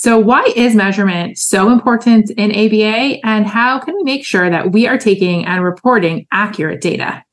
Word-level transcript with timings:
So, 0.00 0.16
why 0.16 0.44
is 0.54 0.76
measurement 0.76 1.38
so 1.38 1.72
important 1.72 2.30
in 2.30 2.52
ABA, 2.52 3.18
and 3.26 3.44
how 3.48 3.80
can 3.80 3.96
we 3.96 4.04
make 4.04 4.24
sure 4.24 4.48
that 4.48 4.70
we 4.70 4.86
are 4.86 4.96
taking 4.96 5.44
and 5.44 5.64
reporting 5.64 6.24
accurate 6.30 6.80
data? 6.80 7.24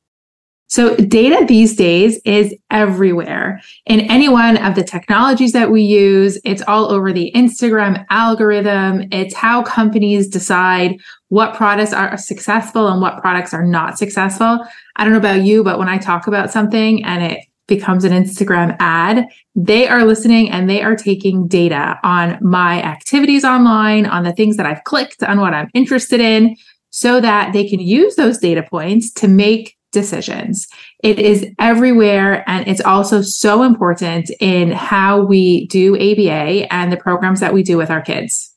So, 0.66 0.96
data 0.96 1.46
these 1.46 1.76
days 1.76 2.20
is 2.26 2.56
everywhere 2.72 3.62
in 3.86 4.00
any 4.10 4.30
one 4.30 4.58
of 4.58 4.74
the 4.74 4.84
technologies 4.84 5.52
that 5.52 5.70
we 5.70 5.84
use. 5.84 6.40
It's 6.44 6.64
all 6.64 6.92
over 6.92 7.14
the 7.14 7.32
Instagram 7.36 8.04
algorithm. 8.10 9.10
It's 9.12 9.36
how 9.36 9.62
companies 9.62 10.28
decide 10.28 10.98
what 11.28 11.54
products 11.54 11.94
are 11.94 12.18
successful 12.18 12.88
and 12.88 13.00
what 13.00 13.22
products 13.22 13.54
are 13.54 13.64
not 13.64 14.00
successful. 14.00 14.66
I 14.96 15.04
don't 15.04 15.14
know 15.14 15.20
about 15.20 15.44
you, 15.44 15.64
but 15.64 15.78
when 15.78 15.88
I 15.88 16.00
talk 16.00 16.26
about 16.26 16.50
something 16.50 17.06
and 17.06 17.32
it 17.32 17.46
becomes 17.68 18.04
an 18.04 18.12
Instagram 18.12 18.76
ad, 18.80 19.28
they 19.56 19.88
are 19.88 20.06
listening 20.06 20.50
and 20.52 20.70
they 20.70 20.82
are 20.82 20.96
taking 20.96 21.48
data 21.48 22.00
on 22.04 22.38
my 22.42 22.82
activities 22.82 23.44
online, 23.44 24.06
on 24.06 24.24
the 24.24 24.34
things 24.34 24.58
that 24.58 24.66
I've 24.66 24.84
clicked, 24.84 25.24
on 25.24 25.40
what 25.40 25.54
I'm 25.54 25.70
interested 25.74 26.20
in, 26.20 26.56
so 26.90 27.20
that 27.20 27.54
they 27.54 27.68
can 27.68 27.80
use 27.80 28.16
those 28.16 28.38
data 28.38 28.64
points 28.64 29.12
to 29.14 29.28
make 29.28 29.76
decisions. 29.92 30.68
It 31.04 31.20
is 31.20 31.48
everywhere. 31.58 32.48
And 32.48 32.68
it's 32.68 32.82
also 32.82 33.22
so 33.22 33.64
important 33.64 34.30
in 34.40 34.72
how 34.72 35.22
we 35.22 35.68
do 35.68 35.96
ABA 35.96 36.72
and 36.72 36.92
the 36.92 36.98
programs 36.98 37.40
that 37.40 37.54
we 37.54 37.64
do 37.64 37.78
with 37.78 37.90
our 37.90 38.02
kids. 38.02 38.55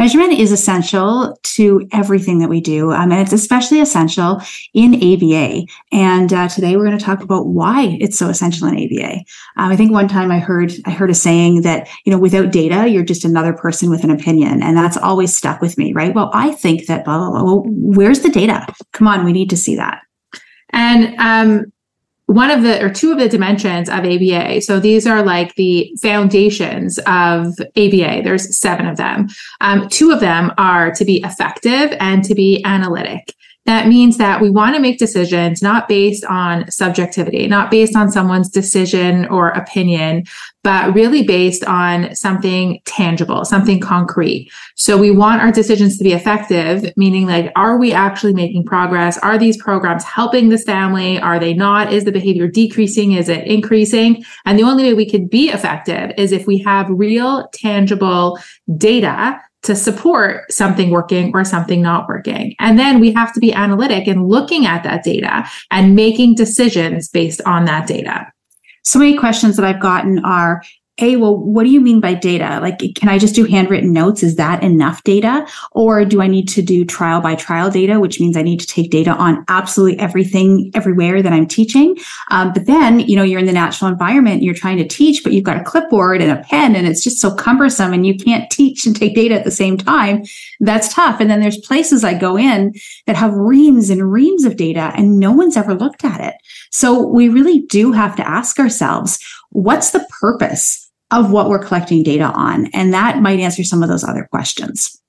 Measurement 0.00 0.32
is 0.32 0.50
essential 0.50 1.38
to 1.42 1.86
everything 1.92 2.38
that 2.38 2.48
we 2.48 2.62
do, 2.62 2.90
um, 2.90 3.12
and 3.12 3.20
it's 3.20 3.34
especially 3.34 3.80
essential 3.80 4.40
in 4.72 4.94
ABA. 4.94 5.66
And 5.92 6.32
uh, 6.32 6.48
today 6.48 6.74
we're 6.74 6.86
going 6.86 6.96
to 6.96 7.04
talk 7.04 7.20
about 7.22 7.48
why 7.48 7.98
it's 8.00 8.18
so 8.18 8.30
essential 8.30 8.66
in 8.66 8.76
ABA. 8.76 9.16
Um, 9.58 9.70
I 9.70 9.76
think 9.76 9.92
one 9.92 10.08
time 10.08 10.30
I 10.30 10.38
heard 10.38 10.72
I 10.86 10.90
heard 10.90 11.10
a 11.10 11.14
saying 11.14 11.60
that 11.62 11.86
you 12.06 12.12
know 12.12 12.18
without 12.18 12.50
data 12.50 12.88
you're 12.88 13.04
just 13.04 13.26
another 13.26 13.52
person 13.52 13.90
with 13.90 14.02
an 14.02 14.10
opinion, 14.10 14.62
and 14.62 14.74
that's 14.74 14.96
always 14.96 15.36
stuck 15.36 15.60
with 15.60 15.76
me. 15.76 15.92
Right? 15.92 16.14
Well, 16.14 16.30
I 16.32 16.52
think 16.52 16.86
that 16.86 17.04
blah 17.04 17.18
blah 17.18 17.30
blah. 17.32 17.42
Well, 17.42 17.64
where's 17.66 18.20
the 18.20 18.30
data? 18.30 18.66
Come 18.92 19.06
on, 19.06 19.22
we 19.22 19.34
need 19.34 19.50
to 19.50 19.56
see 19.58 19.76
that. 19.76 20.00
And 20.70 21.14
um, 21.18 21.72
one 22.30 22.48
of 22.48 22.62
the 22.62 22.80
or 22.80 22.88
two 22.88 23.10
of 23.10 23.18
the 23.18 23.28
dimensions 23.28 23.88
of 23.88 24.04
ABA. 24.04 24.60
So 24.60 24.78
these 24.78 25.04
are 25.04 25.20
like 25.20 25.56
the 25.56 25.92
foundations 26.00 26.96
of 26.98 27.58
ABA. 27.76 28.22
There's 28.22 28.56
seven 28.56 28.86
of 28.86 28.96
them. 28.96 29.26
Um, 29.60 29.88
two 29.88 30.12
of 30.12 30.20
them 30.20 30.52
are 30.56 30.92
to 30.92 31.04
be 31.04 31.20
effective 31.24 31.96
and 31.98 32.22
to 32.22 32.36
be 32.36 32.62
analytic. 32.64 33.34
That 33.70 33.86
means 33.86 34.16
that 34.16 34.40
we 34.40 34.50
want 34.50 34.74
to 34.74 34.82
make 34.82 34.98
decisions 34.98 35.62
not 35.62 35.86
based 35.86 36.24
on 36.24 36.68
subjectivity, 36.72 37.46
not 37.46 37.70
based 37.70 37.94
on 37.94 38.10
someone's 38.10 38.50
decision 38.50 39.26
or 39.26 39.50
opinion, 39.50 40.24
but 40.64 40.92
really 40.92 41.22
based 41.22 41.62
on 41.62 42.12
something 42.16 42.80
tangible, 42.84 43.44
something 43.44 43.78
concrete. 43.78 44.50
So 44.74 44.98
we 44.98 45.12
want 45.12 45.40
our 45.40 45.52
decisions 45.52 45.96
to 45.98 46.02
be 46.02 46.12
effective, 46.12 46.92
meaning 46.96 47.28
like, 47.28 47.52
are 47.54 47.78
we 47.78 47.92
actually 47.92 48.34
making 48.34 48.64
progress? 48.64 49.16
Are 49.18 49.38
these 49.38 49.56
programs 49.56 50.02
helping 50.02 50.48
this 50.48 50.64
family? 50.64 51.20
Are 51.20 51.38
they 51.38 51.54
not? 51.54 51.92
Is 51.92 52.04
the 52.04 52.10
behavior 52.10 52.48
decreasing? 52.48 53.12
Is 53.12 53.28
it 53.28 53.46
increasing? 53.46 54.24
And 54.46 54.58
the 54.58 54.64
only 54.64 54.82
way 54.82 54.94
we 54.94 55.08
could 55.08 55.30
be 55.30 55.48
effective 55.48 56.10
is 56.18 56.32
if 56.32 56.44
we 56.44 56.58
have 56.58 56.88
real, 56.90 57.46
tangible 57.52 58.40
data 58.76 59.40
to 59.62 59.76
support 59.76 60.50
something 60.50 60.90
working 60.90 61.32
or 61.34 61.44
something 61.44 61.82
not 61.82 62.08
working. 62.08 62.54
And 62.58 62.78
then 62.78 62.98
we 62.98 63.12
have 63.12 63.32
to 63.34 63.40
be 63.40 63.52
analytic 63.52 64.06
and 64.06 64.26
looking 64.26 64.66
at 64.66 64.82
that 64.84 65.04
data 65.04 65.46
and 65.70 65.94
making 65.94 66.34
decisions 66.34 67.08
based 67.08 67.40
on 67.42 67.66
that 67.66 67.86
data. 67.86 68.26
So 68.84 68.98
many 68.98 69.18
questions 69.18 69.56
that 69.56 69.66
I've 69.66 69.82
gotten 69.82 70.24
are 70.24 70.62
a 71.00 71.16
well 71.16 71.36
what 71.36 71.64
do 71.64 71.70
you 71.70 71.80
mean 71.80 72.00
by 72.00 72.14
data? 72.14 72.58
Like 72.60 72.80
can 72.94 73.08
i 73.08 73.18
just 73.18 73.34
do 73.34 73.44
handwritten 73.44 73.92
notes? 73.92 74.22
Is 74.22 74.36
that 74.36 74.62
enough 74.62 75.02
data? 75.04 75.46
Or 75.72 76.04
do 76.04 76.20
i 76.22 76.26
need 76.26 76.48
to 76.50 76.62
do 76.62 76.84
trial 76.84 77.20
by 77.20 77.34
trial 77.34 77.70
data 77.70 78.00
which 78.00 78.20
means 78.20 78.36
i 78.36 78.42
need 78.42 78.60
to 78.60 78.66
take 78.66 78.90
data 78.90 79.12
on 79.12 79.44
absolutely 79.48 79.98
everything 79.98 80.70
everywhere 80.74 81.22
that 81.22 81.32
i'm 81.32 81.46
teaching? 81.46 81.96
Um, 82.30 82.52
but 82.52 82.66
then 82.66 83.00
you 83.00 83.16
know 83.16 83.22
you're 83.22 83.40
in 83.40 83.46
the 83.46 83.52
natural 83.52 83.90
environment 83.90 84.42
you're 84.42 84.54
trying 84.54 84.78
to 84.78 84.86
teach 84.86 85.22
but 85.22 85.32
you've 85.32 85.44
got 85.44 85.60
a 85.60 85.64
clipboard 85.64 86.20
and 86.20 86.30
a 86.30 86.42
pen 86.42 86.76
and 86.76 86.86
it's 86.86 87.02
just 87.02 87.20
so 87.20 87.34
cumbersome 87.34 87.92
and 87.92 88.06
you 88.06 88.16
can't 88.16 88.50
teach 88.50 88.86
and 88.86 88.94
take 88.94 89.14
data 89.14 89.34
at 89.34 89.44
the 89.44 89.50
same 89.50 89.76
time. 89.76 90.24
That's 90.60 90.92
tough. 90.92 91.20
And 91.20 91.30
then 91.30 91.40
there's 91.40 91.58
places 91.58 92.04
i 92.04 92.14
go 92.14 92.36
in 92.36 92.74
that 93.06 93.16
have 93.16 93.34
reams 93.34 93.90
and 93.90 94.12
reams 94.12 94.44
of 94.44 94.56
data 94.56 94.92
and 94.96 95.18
no 95.18 95.32
one's 95.32 95.56
ever 95.56 95.74
looked 95.74 96.04
at 96.04 96.20
it. 96.20 96.34
So 96.70 97.06
we 97.06 97.28
really 97.28 97.60
do 97.62 97.92
have 97.92 98.16
to 98.16 98.28
ask 98.28 98.58
ourselves 98.58 99.18
what's 99.50 99.90
the 99.90 100.06
purpose 100.20 100.89
of 101.10 101.30
what 101.30 101.48
we're 101.48 101.58
collecting 101.58 102.02
data 102.02 102.32
on. 102.32 102.66
And 102.72 102.92
that 102.92 103.20
might 103.20 103.40
answer 103.40 103.64
some 103.64 103.82
of 103.82 103.88
those 103.88 104.04
other 104.04 104.28
questions. 104.30 105.00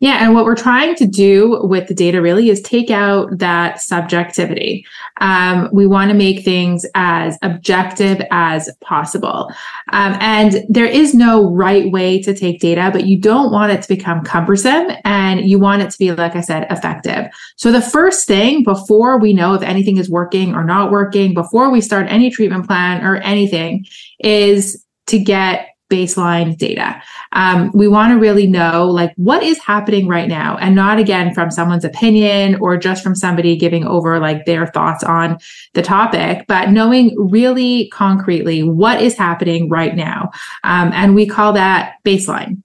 Yeah. 0.00 0.22
And 0.22 0.34
what 0.34 0.44
we're 0.44 0.54
trying 0.54 0.96
to 0.96 1.06
do 1.06 1.60
with 1.62 1.88
the 1.88 1.94
data 1.94 2.20
really 2.20 2.50
is 2.50 2.60
take 2.60 2.90
out 2.90 3.38
that 3.38 3.80
subjectivity. 3.80 4.84
Um, 5.22 5.70
we 5.72 5.86
want 5.86 6.10
to 6.10 6.16
make 6.16 6.44
things 6.44 6.84
as 6.94 7.38
objective 7.40 8.20
as 8.30 8.68
possible. 8.82 9.50
Um, 9.92 10.14
and 10.20 10.62
there 10.68 10.84
is 10.84 11.14
no 11.14 11.50
right 11.50 11.90
way 11.90 12.20
to 12.20 12.34
take 12.34 12.60
data, 12.60 12.90
but 12.92 13.06
you 13.06 13.18
don't 13.18 13.50
want 13.50 13.72
it 13.72 13.80
to 13.80 13.88
become 13.88 14.24
cumbersome 14.24 14.90
and 15.04 15.48
you 15.48 15.58
want 15.58 15.80
it 15.80 15.90
to 15.90 15.98
be, 15.98 16.12
like 16.12 16.36
I 16.36 16.42
said, 16.42 16.66
effective. 16.70 17.32
So 17.56 17.72
the 17.72 17.80
first 17.80 18.26
thing 18.26 18.62
before 18.62 19.18
we 19.18 19.32
know 19.32 19.54
if 19.54 19.62
anything 19.62 19.96
is 19.96 20.10
working 20.10 20.54
or 20.54 20.64
not 20.64 20.90
working, 20.90 21.32
before 21.32 21.70
we 21.70 21.80
start 21.80 22.08
any 22.10 22.30
treatment 22.30 22.66
plan 22.66 23.02
or 23.06 23.16
anything 23.18 23.86
is 24.18 24.83
to 25.06 25.18
get 25.18 25.68
baseline 25.94 26.56
data. 26.56 27.00
Um, 27.32 27.70
we 27.72 27.86
want 27.86 28.12
to 28.12 28.18
really 28.18 28.46
know 28.46 28.88
like 28.88 29.12
what 29.16 29.42
is 29.42 29.58
happening 29.58 30.08
right 30.08 30.28
now 30.28 30.56
and 30.56 30.74
not 30.74 30.98
again 30.98 31.32
from 31.32 31.50
someone's 31.50 31.84
opinion 31.84 32.56
or 32.60 32.76
just 32.76 33.04
from 33.04 33.14
somebody 33.14 33.56
giving 33.56 33.86
over 33.86 34.18
like 34.18 34.44
their 34.44 34.66
thoughts 34.66 35.04
on 35.04 35.38
the 35.74 35.82
topic, 35.82 36.46
but 36.48 36.70
knowing 36.70 37.14
really 37.16 37.88
concretely 37.90 38.62
what 38.62 39.00
is 39.00 39.16
happening 39.16 39.68
right 39.68 39.94
now. 39.94 40.30
Um, 40.64 40.90
and 40.92 41.14
we 41.14 41.26
call 41.26 41.52
that 41.52 41.96
baseline. 42.04 42.63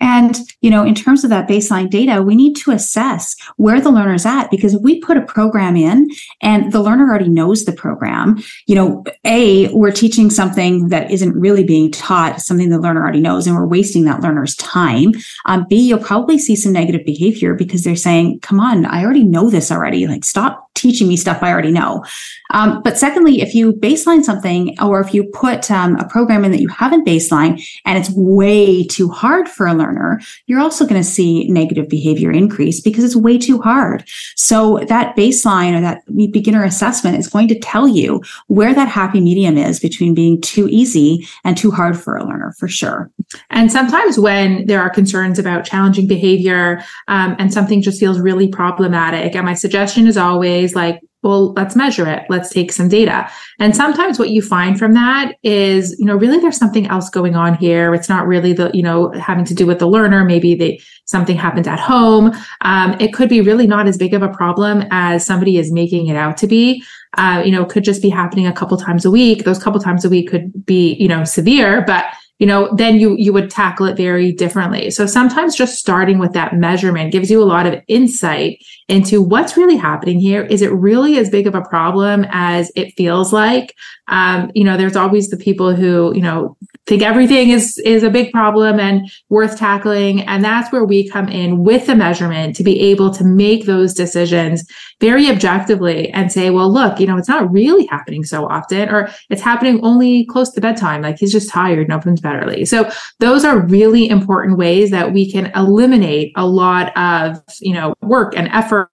And, 0.00 0.38
you 0.60 0.70
know, 0.70 0.84
in 0.84 0.94
terms 0.94 1.24
of 1.24 1.30
that 1.30 1.48
baseline 1.48 1.90
data, 1.90 2.22
we 2.22 2.34
need 2.34 2.54
to 2.56 2.70
assess 2.70 3.36
where 3.56 3.80
the 3.80 3.90
learner's 3.90 4.26
at 4.26 4.50
because 4.50 4.74
if 4.74 4.80
we 4.82 5.00
put 5.00 5.16
a 5.16 5.22
program 5.22 5.76
in 5.76 6.08
and 6.40 6.72
the 6.72 6.80
learner 6.80 7.08
already 7.08 7.28
knows 7.28 7.64
the 7.64 7.72
program, 7.72 8.42
you 8.66 8.74
know, 8.74 9.04
A, 9.24 9.68
we're 9.74 9.90
teaching 9.90 10.30
something 10.30 10.88
that 10.88 11.10
isn't 11.10 11.34
really 11.34 11.64
being 11.64 11.90
taught, 11.90 12.40
something 12.40 12.70
the 12.70 12.78
learner 12.78 13.02
already 13.02 13.20
knows, 13.20 13.46
and 13.46 13.56
we're 13.56 13.66
wasting 13.66 14.04
that 14.04 14.20
learner's 14.20 14.56
time. 14.56 15.12
Um, 15.46 15.66
B, 15.68 15.76
you'll 15.76 15.98
probably 15.98 16.38
see 16.38 16.56
some 16.56 16.72
negative 16.72 17.04
behavior 17.04 17.54
because 17.54 17.84
they're 17.84 17.96
saying, 17.96 18.40
come 18.40 18.60
on, 18.60 18.86
I 18.86 19.04
already 19.04 19.24
know 19.24 19.50
this 19.50 19.70
already. 19.70 20.06
Like, 20.06 20.24
stop 20.24 20.69
teaching 20.74 21.08
me 21.08 21.16
stuff 21.16 21.42
I 21.42 21.52
already 21.52 21.72
know. 21.72 22.04
Um, 22.52 22.82
but 22.82 22.98
secondly, 22.98 23.40
if 23.40 23.54
you 23.54 23.72
baseline 23.72 24.24
something 24.24 24.76
or 24.80 25.00
if 25.00 25.14
you 25.14 25.24
put 25.24 25.70
um, 25.70 25.96
a 25.96 26.08
program 26.08 26.44
in 26.44 26.52
that 26.52 26.60
you 26.60 26.68
haven't 26.68 27.06
baseline 27.06 27.62
and 27.84 27.98
it's 27.98 28.10
way 28.10 28.84
too 28.84 29.08
hard 29.08 29.48
for 29.48 29.66
a 29.66 29.74
learner, 29.74 30.20
you're 30.46 30.60
also 30.60 30.86
going 30.86 31.00
to 31.00 31.06
see 31.06 31.48
negative 31.48 31.88
behavior 31.88 32.30
increase 32.30 32.80
because 32.80 33.04
it's 33.04 33.16
way 33.16 33.38
too 33.38 33.60
hard. 33.60 34.04
So 34.36 34.80
that 34.88 35.16
baseline 35.16 35.76
or 35.76 35.80
that 35.80 36.02
beginner 36.32 36.64
assessment 36.64 37.18
is 37.18 37.28
going 37.28 37.48
to 37.48 37.58
tell 37.58 37.86
you 37.86 38.22
where 38.48 38.74
that 38.74 38.88
happy 38.88 39.20
medium 39.20 39.56
is 39.58 39.80
between 39.80 40.14
being 40.14 40.40
too 40.40 40.68
easy 40.70 41.26
and 41.44 41.56
too 41.56 41.70
hard 41.70 41.98
for 41.98 42.16
a 42.16 42.24
learner 42.24 42.54
for 42.58 42.68
sure. 42.68 43.10
And 43.50 43.70
sometimes 43.70 44.18
when 44.18 44.66
there 44.66 44.80
are 44.80 44.90
concerns 44.90 45.38
about 45.38 45.64
challenging 45.64 46.06
behavior 46.08 46.82
um, 47.06 47.36
and 47.38 47.52
something 47.52 47.82
just 47.82 48.00
feels 48.00 48.18
really 48.18 48.48
problematic, 48.48 49.36
and 49.36 49.46
my 49.46 49.54
suggestion 49.54 50.06
is 50.06 50.16
always 50.16 50.59
like, 50.74 51.00
well, 51.22 51.52
let's 51.52 51.76
measure 51.76 52.08
it. 52.08 52.24
Let's 52.30 52.50
take 52.50 52.72
some 52.72 52.88
data. 52.88 53.28
And 53.58 53.76
sometimes 53.76 54.18
what 54.18 54.30
you 54.30 54.40
find 54.40 54.78
from 54.78 54.94
that 54.94 55.34
is, 55.42 55.94
you 55.98 56.06
know, 56.06 56.16
really 56.16 56.38
there's 56.38 56.56
something 56.56 56.86
else 56.86 57.10
going 57.10 57.36
on 57.36 57.54
here. 57.54 57.94
It's 57.94 58.08
not 58.08 58.26
really 58.26 58.54
the, 58.54 58.70
you 58.72 58.82
know, 58.82 59.12
having 59.12 59.44
to 59.44 59.54
do 59.54 59.66
with 59.66 59.80
the 59.80 59.86
learner. 59.86 60.24
Maybe 60.24 60.54
they, 60.54 60.80
something 61.04 61.36
happened 61.36 61.68
at 61.68 61.78
home. 61.78 62.32
Um, 62.62 62.96
it 63.00 63.12
could 63.12 63.28
be 63.28 63.42
really 63.42 63.66
not 63.66 63.86
as 63.86 63.98
big 63.98 64.14
of 64.14 64.22
a 64.22 64.30
problem 64.30 64.84
as 64.90 65.26
somebody 65.26 65.58
is 65.58 65.70
making 65.70 66.06
it 66.06 66.16
out 66.16 66.38
to 66.38 66.46
be. 66.46 66.82
Uh, 67.18 67.42
you 67.44 67.50
know, 67.52 67.66
could 67.66 67.84
just 67.84 68.00
be 68.00 68.08
happening 68.08 68.46
a 68.46 68.52
couple 68.52 68.78
times 68.78 69.04
a 69.04 69.10
week. 69.10 69.44
Those 69.44 69.62
couple 69.62 69.80
times 69.80 70.04
a 70.06 70.08
week 70.08 70.30
could 70.30 70.64
be, 70.64 70.94
you 70.94 71.08
know, 71.08 71.24
severe, 71.24 71.82
but 71.82 72.06
you 72.40 72.46
know, 72.46 72.74
then 72.74 72.98
you 72.98 73.14
you 73.18 73.34
would 73.34 73.50
tackle 73.50 73.86
it 73.86 73.98
very 73.98 74.32
differently. 74.32 74.90
So 74.90 75.04
sometimes 75.04 75.54
just 75.54 75.78
starting 75.78 76.18
with 76.18 76.32
that 76.32 76.56
measurement 76.56 77.12
gives 77.12 77.30
you 77.30 77.42
a 77.42 77.44
lot 77.44 77.66
of 77.66 77.82
insight 77.86 78.64
into 78.88 79.22
what's 79.22 79.58
really 79.58 79.76
happening 79.76 80.18
here. 80.18 80.42
Is 80.44 80.62
it 80.62 80.72
really 80.72 81.18
as 81.18 81.28
big 81.28 81.46
of 81.46 81.54
a 81.54 81.60
problem 81.60 82.26
as 82.30 82.72
it 82.74 82.94
feels 82.96 83.30
like? 83.30 83.76
Um, 84.10 84.50
you 84.54 84.64
know, 84.64 84.76
there's 84.76 84.96
always 84.96 85.30
the 85.30 85.36
people 85.36 85.74
who, 85.74 86.12
you 86.14 86.20
know, 86.20 86.56
think 86.86 87.02
everything 87.02 87.50
is 87.50 87.78
is 87.78 88.02
a 88.02 88.10
big 88.10 88.32
problem 88.32 88.80
and 88.80 89.08
worth 89.28 89.56
tackling. 89.56 90.22
And 90.22 90.44
that's 90.44 90.72
where 90.72 90.84
we 90.84 91.08
come 91.08 91.28
in 91.28 91.62
with 91.62 91.86
the 91.86 91.94
measurement 91.94 92.56
to 92.56 92.64
be 92.64 92.80
able 92.80 93.12
to 93.12 93.24
make 93.24 93.64
those 93.64 93.94
decisions 93.94 94.64
very 95.00 95.30
objectively 95.30 96.10
and 96.10 96.30
say 96.30 96.50
well 96.50 96.70
look 96.70 97.00
you 97.00 97.06
know 97.06 97.16
it's 97.16 97.28
not 97.28 97.50
really 97.50 97.86
happening 97.86 98.24
so 98.24 98.46
often 98.46 98.88
or 98.88 99.08
it's 99.30 99.40
happening 99.40 99.80
only 99.84 100.26
close 100.26 100.50
to 100.50 100.60
bedtime. 100.60 101.02
Like 101.02 101.18
he's 101.18 101.32
just 101.32 101.48
tired. 101.48 101.70
And 101.70 101.92
opens 101.92 102.20
bed 102.20 102.42
early 102.42 102.64
so 102.64 102.90
those 103.20 103.44
are 103.44 103.66
really 103.66 104.08
important 104.08 104.58
ways 104.58 104.90
that 104.90 105.12
we 105.12 105.30
can 105.30 105.52
eliminate 105.54 106.32
a 106.36 106.46
lot 106.46 106.96
of 106.96 107.40
you 107.60 107.72
know 107.72 107.94
work 108.02 108.36
and 108.36 108.48
effort 108.48 108.90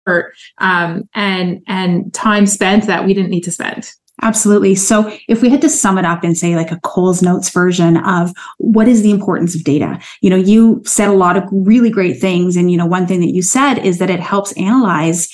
um, 0.59 1.09
and 1.15 1.61
and 1.67 2.13
time 2.13 2.45
spent 2.45 2.85
that 2.85 3.05
we 3.05 3.13
didn't 3.13 3.31
need 3.31 3.43
to 3.43 3.51
spend 3.51 3.91
Absolutely. 4.23 4.73
So 4.73 5.11
if 5.27 5.41
we 5.41 5.49
had 5.49 5.61
to 5.61 5.69
sum 5.69 5.97
it 5.97 6.05
up 6.05 6.23
and 6.23 6.35
say 6.35 6.55
like 6.55 6.71
a 6.71 6.79
Coles 6.79 7.21
Notes 7.21 7.49
version 7.49 7.97
of 7.97 8.33
what 8.57 8.87
is 8.87 9.03
the 9.03 9.11
importance 9.11 9.55
of 9.55 9.63
data, 9.63 9.99
you 10.21 10.29
know, 10.29 10.35
you 10.35 10.81
said 10.85 11.09
a 11.09 11.13
lot 11.13 11.37
of 11.37 11.43
really 11.51 11.91
great 11.91 12.19
things. 12.19 12.55
And, 12.55 12.71
you 12.71 12.77
know, 12.77 12.85
one 12.85 13.05
thing 13.05 13.19
that 13.19 13.33
you 13.33 13.43
said 13.43 13.75
is 13.75 13.99
that 13.99 14.09
it 14.09 14.19
helps 14.19 14.53
analyze 14.53 15.29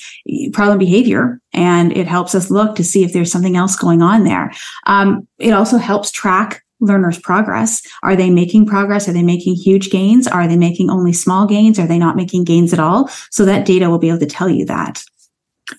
problem 0.52 0.78
behavior 0.78 1.40
and 1.54 1.96
it 1.96 2.06
helps 2.06 2.34
us 2.34 2.50
look 2.50 2.76
to 2.76 2.84
see 2.84 3.04
if 3.04 3.12
there's 3.12 3.32
something 3.32 3.56
else 3.56 3.74
going 3.74 4.02
on 4.02 4.24
there. 4.24 4.52
Um, 4.86 5.26
it 5.38 5.52
also 5.52 5.78
helps 5.78 6.10
track 6.10 6.62
learners 6.80 7.18
progress 7.18 7.82
are 8.02 8.16
they 8.16 8.28
making 8.28 8.66
progress 8.66 9.08
are 9.08 9.12
they 9.12 9.22
making 9.22 9.54
huge 9.54 9.90
gains 9.90 10.26
are 10.26 10.46
they 10.46 10.56
making 10.56 10.90
only 10.90 11.12
small 11.12 11.46
gains 11.46 11.78
are 11.78 11.86
they 11.86 11.98
not 11.98 12.16
making 12.16 12.44
gains 12.44 12.72
at 12.72 12.80
all 12.80 13.08
so 13.30 13.44
that 13.44 13.64
data 13.64 13.88
will 13.88 13.98
be 13.98 14.08
able 14.08 14.18
to 14.18 14.26
tell 14.26 14.48
you 14.48 14.66
that 14.66 15.02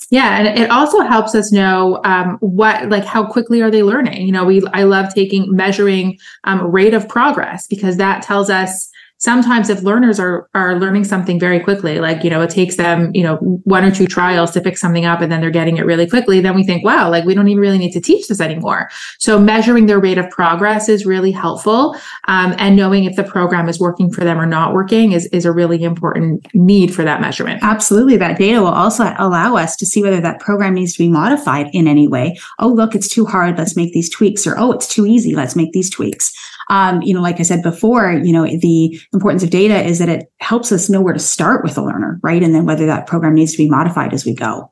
yeah, 0.09 0.37
and 0.39 0.59
it 0.59 0.71
also 0.71 1.01
helps 1.01 1.35
us 1.35 1.51
know 1.51 2.01
um, 2.03 2.37
what, 2.39 2.89
like, 2.89 3.05
how 3.05 3.25
quickly 3.25 3.61
are 3.61 3.69
they 3.69 3.83
learning? 3.83 4.25
You 4.25 4.31
know, 4.31 4.43
we 4.43 4.65
I 4.73 4.83
love 4.83 5.13
taking 5.13 5.55
measuring 5.55 6.17
um, 6.43 6.61
rate 6.71 6.93
of 6.93 7.07
progress 7.07 7.67
because 7.67 7.97
that 7.97 8.23
tells 8.23 8.49
us 8.49 8.89
sometimes 9.25 9.69
if 9.69 9.81
learners 9.81 10.19
are 10.19 10.47
are 10.53 10.79
learning 10.79 11.03
something 11.03 11.39
very 11.39 11.59
quickly 11.59 11.99
like 11.99 12.23
you 12.23 12.29
know 12.29 12.41
it 12.41 12.49
takes 12.51 12.77
them 12.77 13.09
you 13.15 13.23
know 13.23 13.37
one 13.63 13.83
or 13.83 13.91
two 13.91 14.05
trials 14.05 14.51
to 14.51 14.61
pick 14.61 14.77
something 14.77 15.03
up 15.03 15.19
and 15.19 15.31
then 15.31 15.41
they're 15.41 15.49
getting 15.49 15.77
it 15.77 15.85
really 15.85 16.07
quickly 16.07 16.39
then 16.39 16.55
we 16.55 16.63
think 16.63 16.85
wow 16.85 17.09
like 17.09 17.25
we 17.25 17.33
don't 17.33 17.47
even 17.47 17.59
really 17.59 17.79
need 17.79 17.91
to 17.91 17.99
teach 17.99 18.27
this 18.27 18.39
anymore. 18.39 18.87
So 19.17 19.39
measuring 19.39 19.87
their 19.87 19.99
rate 19.99 20.19
of 20.19 20.29
progress 20.29 20.87
is 20.87 21.05
really 21.05 21.31
helpful 21.31 21.95
um, 22.27 22.53
and 22.59 22.75
knowing 22.75 23.05
if 23.05 23.15
the 23.15 23.23
program 23.23 23.67
is 23.67 23.79
working 23.79 24.11
for 24.11 24.23
them 24.23 24.39
or 24.39 24.45
not 24.45 24.73
working 24.73 25.11
is 25.11 25.25
is 25.27 25.45
a 25.45 25.51
really 25.51 25.83
important 25.83 26.45
need 26.53 26.93
for 26.93 27.03
that 27.03 27.19
measurement. 27.19 27.63
Absolutely. 27.63 28.17
That 28.17 28.37
data 28.37 28.61
will 28.61 28.67
also 28.67 29.11
allow 29.17 29.55
us 29.55 29.75
to 29.77 29.85
see 29.87 30.03
whether 30.03 30.21
that 30.21 30.39
program 30.39 30.75
needs 30.75 30.93
to 30.93 30.99
be 30.99 31.09
modified 31.09 31.67
in 31.73 31.87
any 31.87 32.07
way. 32.07 32.37
Oh 32.59 32.69
look 32.69 32.93
it's 32.93 33.09
too 33.09 33.25
hard. 33.25 33.57
Let's 33.57 33.75
make 33.75 33.91
these 33.93 34.09
tweaks 34.09 34.45
or 34.45 34.55
oh 34.59 34.71
it's 34.71 34.87
too 34.87 35.07
easy. 35.07 35.33
Let's 35.33 35.55
make 35.55 35.71
these 35.71 35.89
tweaks 35.89 36.31
um, 36.69 37.01
you 37.01 37.13
know, 37.13 37.21
like 37.21 37.39
I 37.39 37.43
said 37.43 37.61
before, 37.61 38.11
you 38.11 38.33
know, 38.33 38.45
the 38.45 38.99
importance 39.13 39.43
of 39.43 39.49
data 39.49 39.83
is 39.83 39.99
that 39.99 40.09
it 40.09 40.31
helps 40.39 40.71
us 40.71 40.89
know 40.89 41.01
where 41.01 41.13
to 41.13 41.19
start 41.19 41.63
with 41.63 41.77
a 41.77 41.81
learner, 41.81 42.19
right? 42.23 42.41
And 42.41 42.55
then 42.55 42.65
whether 42.65 42.85
that 42.85 43.07
program 43.07 43.35
needs 43.35 43.51
to 43.51 43.57
be 43.57 43.69
modified 43.69 44.13
as 44.13 44.25
we 44.25 44.33
go. 44.33 44.69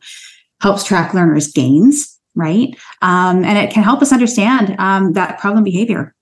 Helps 0.61 0.83
track 0.83 1.13
learners' 1.13 1.51
gains, 1.51 2.19
right? 2.35 2.75
Um, 3.01 3.43
and 3.43 3.57
it 3.57 3.71
can 3.71 3.83
help 3.83 4.01
us 4.01 4.11
understand 4.11 4.75
um, 4.79 5.13
that 5.13 5.39
problem 5.39 5.63
behavior. 5.63 6.15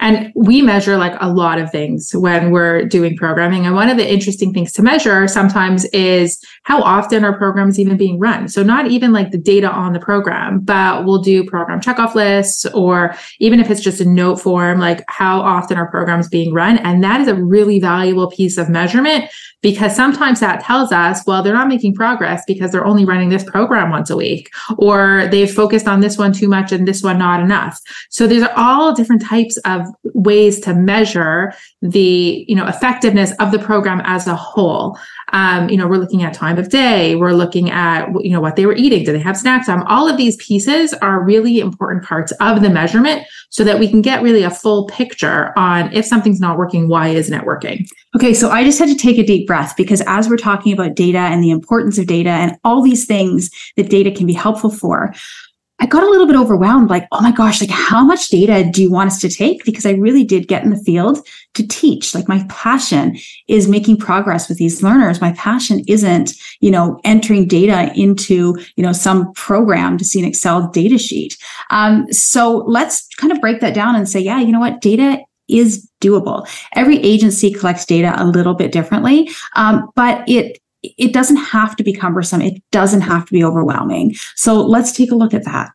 And 0.00 0.30
we 0.34 0.60
measure 0.60 0.96
like 0.98 1.16
a 1.20 1.32
lot 1.32 1.58
of 1.58 1.70
things 1.70 2.14
when 2.14 2.50
we're 2.50 2.84
doing 2.84 3.16
programming. 3.16 3.64
And 3.64 3.74
one 3.74 3.88
of 3.88 3.96
the 3.96 4.10
interesting 4.10 4.52
things 4.52 4.70
to 4.72 4.82
measure 4.82 5.26
sometimes 5.26 5.86
is 5.86 6.44
how 6.64 6.82
often 6.82 7.24
are 7.24 7.36
programs 7.36 7.78
even 7.80 7.96
being 7.96 8.18
run. 8.18 8.48
So 8.48 8.62
not 8.62 8.88
even 8.88 9.12
like 9.12 9.30
the 9.30 9.38
data 9.38 9.70
on 9.70 9.94
the 9.94 10.00
program, 10.00 10.60
but 10.60 11.06
we'll 11.06 11.22
do 11.22 11.44
program 11.44 11.80
checkoff 11.80 12.14
lists, 12.14 12.66
or 12.66 13.14
even 13.40 13.60
if 13.60 13.70
it's 13.70 13.80
just 13.80 14.00
a 14.00 14.04
note 14.04 14.36
form, 14.36 14.78
like 14.78 15.04
how 15.08 15.40
often 15.40 15.78
are 15.78 15.90
programs 15.90 16.28
being 16.28 16.52
run. 16.52 16.78
And 16.78 17.02
that 17.02 17.20
is 17.20 17.28
a 17.28 17.34
really 17.34 17.80
valuable 17.80 18.30
piece 18.30 18.58
of 18.58 18.68
measurement 18.68 19.30
because 19.64 19.96
sometimes 19.96 20.40
that 20.40 20.62
tells 20.62 20.92
us, 20.92 21.26
well, 21.26 21.42
they're 21.42 21.54
not 21.54 21.68
making 21.68 21.94
progress 21.94 22.42
because 22.46 22.70
they're 22.70 22.84
only 22.84 23.06
running 23.06 23.30
this 23.30 23.42
program 23.44 23.90
once 23.90 24.10
a 24.10 24.16
week, 24.16 24.50
or 24.76 25.26
they've 25.30 25.50
focused 25.50 25.88
on 25.88 26.00
this 26.00 26.18
one 26.18 26.34
too 26.34 26.48
much 26.48 26.70
and 26.70 26.86
this 26.86 27.02
one 27.02 27.18
not 27.18 27.40
enough. 27.40 27.80
So 28.10 28.26
these 28.26 28.42
are 28.42 28.52
all 28.58 28.94
different 28.94 29.24
types 29.24 29.56
of 29.64 29.86
ways 30.12 30.60
to 30.60 30.74
measure 30.74 31.54
the 31.80 32.44
you 32.46 32.54
know 32.54 32.66
effectiveness 32.66 33.32
of 33.40 33.52
the 33.52 33.58
program 33.58 34.02
as 34.04 34.26
a 34.26 34.36
whole. 34.36 34.98
Um, 35.32 35.70
you 35.70 35.78
know 35.78 35.88
we're 35.88 35.96
looking 35.96 36.22
at 36.22 36.34
time 36.34 36.58
of 36.58 36.68
day. 36.68 37.16
We're 37.16 37.32
looking 37.32 37.70
at 37.70 38.08
you 38.22 38.32
know 38.32 38.42
what 38.42 38.56
they 38.56 38.66
were 38.66 38.76
eating. 38.76 39.02
Do 39.02 39.12
they 39.12 39.18
have 39.20 39.36
snacks? 39.36 39.64
Time 39.64 39.82
all 39.84 40.06
of 40.06 40.18
these 40.18 40.36
pieces 40.36 40.92
are 40.92 41.24
really 41.24 41.58
important 41.58 42.04
parts 42.04 42.32
of 42.32 42.60
the 42.60 42.68
measurement 42.68 43.26
so 43.48 43.64
that 43.64 43.78
we 43.78 43.88
can 43.88 44.02
get 44.02 44.22
really 44.22 44.42
a 44.42 44.50
full 44.50 44.86
picture 44.88 45.58
on 45.58 45.90
if 45.94 46.04
something's 46.04 46.40
not 46.40 46.58
working 46.58 46.86
why 46.86 47.08
isn't 47.08 47.32
it 47.32 47.46
working 47.46 47.86
okay 48.14 48.34
so 48.34 48.50
i 48.50 48.64
just 48.64 48.78
had 48.78 48.88
to 48.88 48.94
take 48.94 49.18
a 49.18 49.26
deep 49.26 49.46
breath 49.46 49.74
because 49.76 50.02
as 50.06 50.28
we're 50.28 50.36
talking 50.36 50.72
about 50.72 50.94
data 50.94 51.18
and 51.18 51.42
the 51.42 51.50
importance 51.50 51.98
of 51.98 52.06
data 52.06 52.30
and 52.30 52.56
all 52.64 52.82
these 52.82 53.06
things 53.06 53.50
that 53.76 53.90
data 53.90 54.10
can 54.10 54.26
be 54.26 54.32
helpful 54.32 54.70
for 54.70 55.12
I 55.80 55.86
got 55.86 56.04
a 56.04 56.08
little 56.08 56.26
bit 56.26 56.36
overwhelmed, 56.36 56.88
like, 56.88 57.08
oh 57.10 57.20
my 57.20 57.32
gosh, 57.32 57.60
like 57.60 57.70
how 57.70 58.04
much 58.04 58.28
data 58.28 58.64
do 58.70 58.80
you 58.80 58.90
want 58.92 59.08
us 59.08 59.20
to 59.22 59.28
take? 59.28 59.64
Because 59.64 59.84
I 59.84 59.92
really 59.92 60.22
did 60.22 60.46
get 60.46 60.62
in 60.62 60.70
the 60.70 60.82
field 60.82 61.18
to 61.54 61.66
teach. 61.66 62.14
Like 62.14 62.28
my 62.28 62.46
passion 62.48 63.16
is 63.48 63.68
making 63.68 63.96
progress 63.96 64.48
with 64.48 64.56
these 64.56 64.84
learners. 64.84 65.20
My 65.20 65.32
passion 65.32 65.82
isn't, 65.88 66.32
you 66.60 66.70
know, 66.70 67.00
entering 67.02 67.48
data 67.48 67.92
into, 67.96 68.56
you 68.76 68.84
know, 68.84 68.92
some 68.92 69.32
program 69.32 69.98
to 69.98 70.04
see 70.04 70.20
an 70.20 70.24
Excel 70.24 70.68
data 70.68 70.96
sheet. 70.96 71.36
Um, 71.70 72.10
so 72.12 72.58
let's 72.68 73.08
kind 73.16 73.32
of 73.32 73.40
break 73.40 73.60
that 73.60 73.74
down 73.74 73.96
and 73.96 74.08
say, 74.08 74.20
yeah, 74.20 74.40
you 74.40 74.52
know 74.52 74.60
what? 74.60 74.80
Data 74.80 75.18
is 75.48 75.88
doable. 76.00 76.48
Every 76.74 76.98
agency 76.98 77.52
collects 77.52 77.84
data 77.84 78.14
a 78.16 78.24
little 78.24 78.54
bit 78.54 78.72
differently, 78.72 79.30
um, 79.56 79.90
but 79.94 80.28
it 80.28 80.58
it 80.98 81.14
doesn't 81.14 81.36
have 81.36 81.76
to 81.76 81.82
be 81.82 81.94
cumbersome. 81.94 82.42
It 82.42 82.62
doesn't 82.70 83.00
have 83.00 83.24
to 83.26 83.32
be 83.32 83.42
overwhelming. 83.42 84.14
So 84.36 84.60
let's 84.60 84.92
take 84.92 85.10
a 85.10 85.14
look 85.14 85.32
at 85.32 85.44
that. 85.44 85.72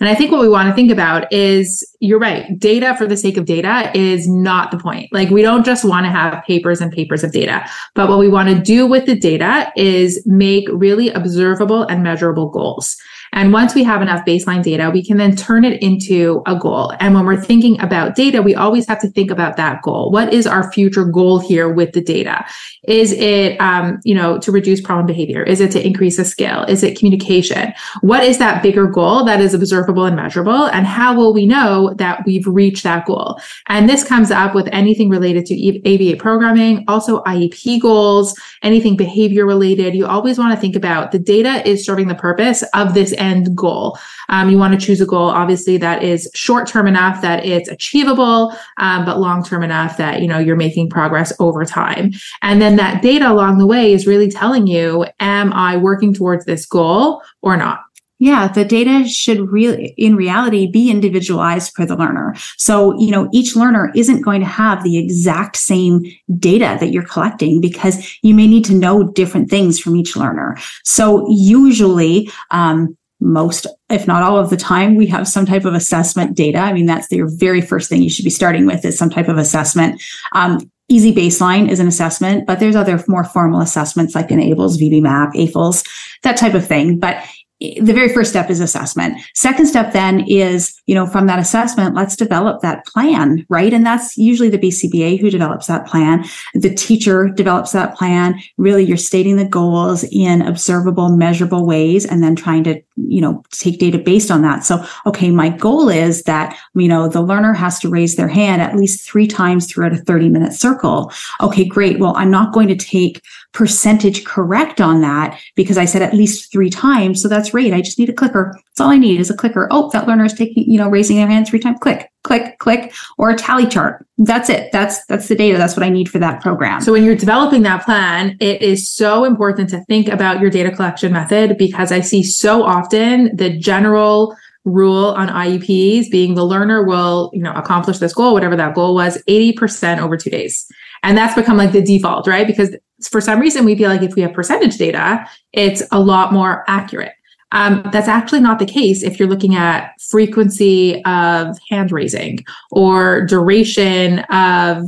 And 0.00 0.08
I 0.08 0.14
think 0.14 0.32
what 0.32 0.40
we 0.40 0.48
want 0.48 0.68
to 0.68 0.74
think 0.74 0.90
about 0.90 1.30
is 1.32 1.86
you're 2.00 2.18
right. 2.18 2.58
Data 2.58 2.94
for 2.96 3.06
the 3.06 3.16
sake 3.16 3.36
of 3.36 3.44
data 3.44 3.90
is 3.94 4.28
not 4.28 4.70
the 4.70 4.78
point. 4.78 5.12
Like 5.12 5.30
we 5.30 5.42
don't 5.42 5.64
just 5.64 5.84
want 5.84 6.06
to 6.06 6.10
have 6.10 6.42
papers 6.44 6.80
and 6.80 6.92
papers 6.92 7.24
of 7.24 7.32
data, 7.32 7.68
but 7.94 8.08
what 8.08 8.18
we 8.18 8.28
want 8.28 8.48
to 8.48 8.60
do 8.60 8.86
with 8.86 9.06
the 9.06 9.18
data 9.18 9.70
is 9.76 10.22
make 10.26 10.66
really 10.70 11.10
observable 11.10 11.82
and 11.82 12.02
measurable 12.02 12.48
goals. 12.48 12.96
And 13.32 13.52
once 13.52 13.74
we 13.74 13.84
have 13.84 14.02
enough 14.02 14.24
baseline 14.24 14.62
data, 14.62 14.90
we 14.90 15.04
can 15.04 15.16
then 15.16 15.36
turn 15.36 15.64
it 15.64 15.82
into 15.82 16.42
a 16.46 16.56
goal. 16.56 16.92
And 17.00 17.14
when 17.14 17.24
we're 17.24 17.40
thinking 17.40 17.80
about 17.80 18.14
data, 18.14 18.42
we 18.42 18.54
always 18.54 18.86
have 18.88 19.00
to 19.00 19.08
think 19.08 19.30
about 19.30 19.56
that 19.56 19.82
goal. 19.82 20.10
What 20.10 20.32
is 20.32 20.46
our 20.46 20.70
future 20.72 21.04
goal 21.04 21.38
here 21.38 21.72
with 21.72 21.92
the 21.92 22.00
data? 22.00 22.44
Is 22.84 23.12
it, 23.12 23.60
um, 23.60 24.00
you 24.04 24.14
know, 24.14 24.38
to 24.38 24.52
reduce 24.52 24.80
problem 24.80 25.06
behavior? 25.06 25.42
Is 25.42 25.60
it 25.60 25.70
to 25.72 25.84
increase 25.84 26.18
a 26.18 26.24
skill? 26.24 26.62
Is 26.64 26.82
it 26.82 26.98
communication? 26.98 27.72
What 28.00 28.24
is 28.24 28.38
that 28.38 28.62
bigger 28.62 28.86
goal 28.86 29.24
that 29.24 29.40
is 29.40 29.54
observable 29.54 30.04
and 30.04 30.16
measurable? 30.16 30.66
And 30.66 30.86
how 30.86 31.14
will 31.14 31.34
we 31.34 31.46
know 31.46 31.94
that 31.98 32.24
we've 32.26 32.46
reached 32.46 32.84
that 32.84 33.06
goal? 33.06 33.40
And 33.66 33.88
this 33.88 34.04
comes 34.04 34.30
up 34.30 34.54
with 34.54 34.68
anything 34.72 35.08
related 35.08 35.46
to 35.46 35.54
ABA 35.80 36.16
programming, 36.18 36.84
also 36.88 37.22
IEP 37.24 37.80
goals, 37.80 38.38
anything 38.62 38.96
behavior 38.96 39.46
related. 39.46 39.94
You 39.94 40.06
always 40.06 40.38
want 40.38 40.54
to 40.54 40.60
think 40.60 40.76
about 40.76 41.12
the 41.12 41.18
data 41.18 41.66
is 41.68 41.84
serving 41.84 42.08
the 42.08 42.14
purpose 42.14 42.62
of 42.74 42.94
this 42.94 43.12
end 43.26 43.56
goal. 43.56 43.98
Um, 44.28 44.48
you 44.50 44.58
want 44.58 44.78
to 44.78 44.86
choose 44.86 45.00
a 45.00 45.06
goal, 45.06 45.28
obviously, 45.28 45.76
that 45.78 46.02
is 46.02 46.30
short 46.34 46.68
term 46.68 46.86
enough 46.86 47.20
that 47.22 47.44
it's 47.44 47.68
achievable, 47.68 48.56
um, 48.78 49.04
but 49.04 49.20
long 49.20 49.44
term 49.44 49.62
enough 49.62 49.96
that 49.96 50.22
you 50.22 50.28
know 50.28 50.38
you're 50.38 50.56
making 50.56 50.88
progress 50.88 51.32
over 51.40 51.64
time. 51.64 52.12
And 52.42 52.62
then 52.62 52.76
that 52.76 53.02
data 53.02 53.30
along 53.30 53.58
the 53.58 53.66
way 53.66 53.92
is 53.92 54.06
really 54.06 54.30
telling 54.30 54.66
you, 54.66 55.06
am 55.20 55.52
I 55.52 55.76
working 55.76 56.14
towards 56.14 56.44
this 56.44 56.66
goal 56.66 57.22
or 57.42 57.56
not? 57.56 57.80
Yeah, 58.18 58.48
the 58.48 58.64
data 58.64 59.06
should 59.06 59.52
really, 59.52 59.94
in 59.98 60.16
reality, 60.16 60.66
be 60.66 60.90
individualized 60.90 61.72
for 61.74 61.84
the 61.84 61.96
learner. 61.96 62.34
So, 62.56 62.98
you 62.98 63.10
know, 63.10 63.28
each 63.32 63.54
learner 63.54 63.92
isn't 63.94 64.22
going 64.22 64.40
to 64.40 64.46
have 64.46 64.82
the 64.82 64.96
exact 64.96 65.56
same 65.56 66.00
data 66.38 66.78
that 66.80 66.92
you're 66.92 67.04
collecting 67.04 67.60
because 67.60 68.18
you 68.22 68.34
may 68.34 68.46
need 68.46 68.64
to 68.66 68.74
know 68.74 69.12
different 69.12 69.50
things 69.50 69.78
from 69.78 69.96
each 69.96 70.16
learner. 70.16 70.56
So, 70.82 71.26
usually, 71.28 72.30
um, 72.50 72.96
most, 73.26 73.66
if 73.90 74.06
not 74.06 74.22
all 74.22 74.38
of 74.38 74.50
the 74.50 74.56
time, 74.56 74.94
we 74.94 75.06
have 75.06 75.28
some 75.28 75.46
type 75.46 75.64
of 75.64 75.74
assessment 75.74 76.36
data. 76.36 76.58
I 76.58 76.72
mean, 76.72 76.86
that's 76.86 77.08
the 77.08 77.22
very 77.38 77.60
first 77.60 77.88
thing 77.88 78.02
you 78.02 78.10
should 78.10 78.24
be 78.24 78.30
starting 78.30 78.66
with 78.66 78.84
is 78.84 78.96
some 78.96 79.10
type 79.10 79.28
of 79.28 79.38
assessment. 79.38 80.02
Um, 80.32 80.70
Easy 80.88 81.12
baseline 81.12 81.68
is 81.68 81.80
an 81.80 81.88
assessment, 81.88 82.46
but 82.46 82.60
there's 82.60 82.76
other 82.76 83.02
more 83.08 83.24
formal 83.24 83.60
assessments 83.60 84.14
like 84.14 84.28
ABLLS, 84.28 84.78
VB-MAPP, 84.78 85.34
AFLS, 85.34 85.84
that 86.22 86.36
type 86.36 86.54
of 86.54 86.64
thing. 86.64 87.00
But 87.00 87.24
the 87.58 87.92
very 87.92 88.12
first 88.12 88.30
step 88.30 88.50
is 88.50 88.60
assessment. 88.60 89.18
Second 89.34 89.66
step 89.66 89.92
then 89.92 90.20
is, 90.28 90.80
you 90.86 90.94
know, 90.94 91.06
from 91.06 91.26
that 91.26 91.38
assessment, 91.38 91.94
let's 91.94 92.14
develop 92.14 92.60
that 92.60 92.84
plan, 92.86 93.46
right? 93.48 93.72
And 93.72 93.84
that's 93.84 94.16
usually 94.18 94.50
the 94.50 94.58
BCBA 94.58 95.18
who 95.18 95.30
develops 95.30 95.66
that 95.66 95.86
plan. 95.86 96.24
The 96.54 96.74
teacher 96.74 97.28
develops 97.28 97.72
that 97.72 97.96
plan. 97.96 98.38
Really, 98.58 98.84
you're 98.84 98.98
stating 98.98 99.36
the 99.36 99.48
goals 99.48 100.04
in 100.12 100.42
observable, 100.42 101.16
measurable 101.16 101.66
ways 101.66 102.04
and 102.04 102.22
then 102.22 102.36
trying 102.36 102.62
to, 102.64 102.82
you 102.96 103.20
know, 103.20 103.42
take 103.50 103.78
data 103.78 103.98
based 103.98 104.30
on 104.30 104.42
that. 104.42 104.64
So, 104.64 104.84
okay, 105.04 105.30
my 105.30 105.50
goal 105.50 105.88
is 105.88 106.22
that, 106.22 106.56
you 106.74 106.88
know, 106.88 107.08
the 107.08 107.20
learner 107.20 107.52
has 107.52 107.78
to 107.80 107.88
raise 107.88 108.16
their 108.16 108.28
hand 108.28 108.62
at 108.62 108.76
least 108.76 109.06
three 109.06 109.26
times 109.26 109.66
throughout 109.66 109.92
a 109.92 109.98
30 109.98 110.30
minute 110.30 110.52
circle. 110.52 111.12
Okay, 111.42 111.64
great. 111.64 111.98
Well, 111.98 112.14
I'm 112.16 112.30
not 112.30 112.52
going 112.52 112.68
to 112.68 112.76
take 112.76 113.22
percentage 113.52 114.24
correct 114.24 114.80
on 114.80 115.00
that 115.02 115.38
because 115.54 115.78
I 115.78 115.84
said 115.84 116.02
at 116.02 116.14
least 116.14 116.50
three 116.52 116.70
times. 116.70 117.22
So 117.22 117.28
that's 117.28 117.54
right. 117.54 117.72
I 117.72 117.80
just 117.80 117.98
need 117.98 118.10
a 118.10 118.14
clicker. 118.14 118.58
That's 118.66 118.80
all 118.80 118.90
I 118.90 118.98
need 118.98 119.20
is 119.20 119.30
a 119.30 119.36
clicker. 119.36 119.68
Oh, 119.70 119.90
that 119.90 120.06
learner 120.06 120.24
is 120.24 120.34
taking, 120.34 120.70
you 120.70 120.78
know, 120.78 120.88
raising 120.88 121.16
their 121.16 121.26
hand 121.26 121.46
three 121.46 121.60
times. 121.60 121.78
Click, 121.80 122.10
click, 122.26 122.58
click, 122.58 122.92
or 123.18 123.30
a 123.30 123.36
tally 123.36 123.66
chart. 123.66 124.06
That's 124.18 124.50
it. 124.50 124.72
That's 124.72 125.04
that's 125.06 125.28
the 125.28 125.36
data. 125.36 125.56
That's 125.56 125.76
what 125.76 125.84
I 125.84 125.88
need 125.88 126.10
for 126.10 126.18
that 126.18 126.42
program. 126.42 126.80
So 126.80 126.92
when 126.92 127.04
you're 127.04 127.16
developing 127.16 127.62
that 127.62 127.84
plan, 127.84 128.36
it 128.40 128.60
is 128.60 128.92
so 128.92 129.24
important 129.24 129.70
to 129.70 129.84
think 129.84 130.08
about 130.08 130.40
your 130.40 130.50
data 130.50 130.70
collection 130.70 131.12
method 131.12 131.56
because 131.56 131.92
I 131.92 132.00
see 132.00 132.22
so 132.22 132.64
often 132.64 133.34
the 133.36 133.56
general 133.56 134.36
rule 134.64 135.14
on 135.16 135.28
IEPs 135.28 136.10
being 136.10 136.34
the 136.34 136.44
learner 136.44 136.84
will, 136.84 137.30
you 137.32 137.40
know, 137.40 137.52
accomplish 137.52 137.98
this 137.98 138.12
goal, 138.12 138.34
whatever 138.34 138.56
that 138.56 138.74
goal 138.74 138.94
was, 138.96 139.22
80% 139.28 139.98
over 140.00 140.16
two 140.16 140.28
days. 140.28 140.66
And 141.04 141.16
that's 141.16 141.36
become 141.36 141.56
like 141.56 141.70
the 141.70 141.82
default, 141.82 142.26
right? 142.26 142.46
Because 142.46 142.74
for 143.08 143.20
some 143.20 143.38
reason 143.38 143.64
we 143.64 143.76
feel 143.76 143.88
like 143.88 144.02
if 144.02 144.16
we 144.16 144.22
have 144.22 144.32
percentage 144.32 144.76
data, 144.76 145.24
it's 145.52 145.84
a 145.92 146.00
lot 146.00 146.32
more 146.32 146.64
accurate. 146.66 147.12
Um, 147.56 147.82
that's 147.90 148.06
actually 148.06 148.40
not 148.40 148.58
the 148.58 148.66
case 148.66 149.02
if 149.02 149.18
you're 149.18 149.28
looking 149.28 149.54
at 149.54 149.98
frequency 149.98 151.02
of 151.04 151.56
hand 151.70 151.90
raising 151.90 152.44
or 152.70 153.24
duration 153.24 154.18
of 154.28 154.84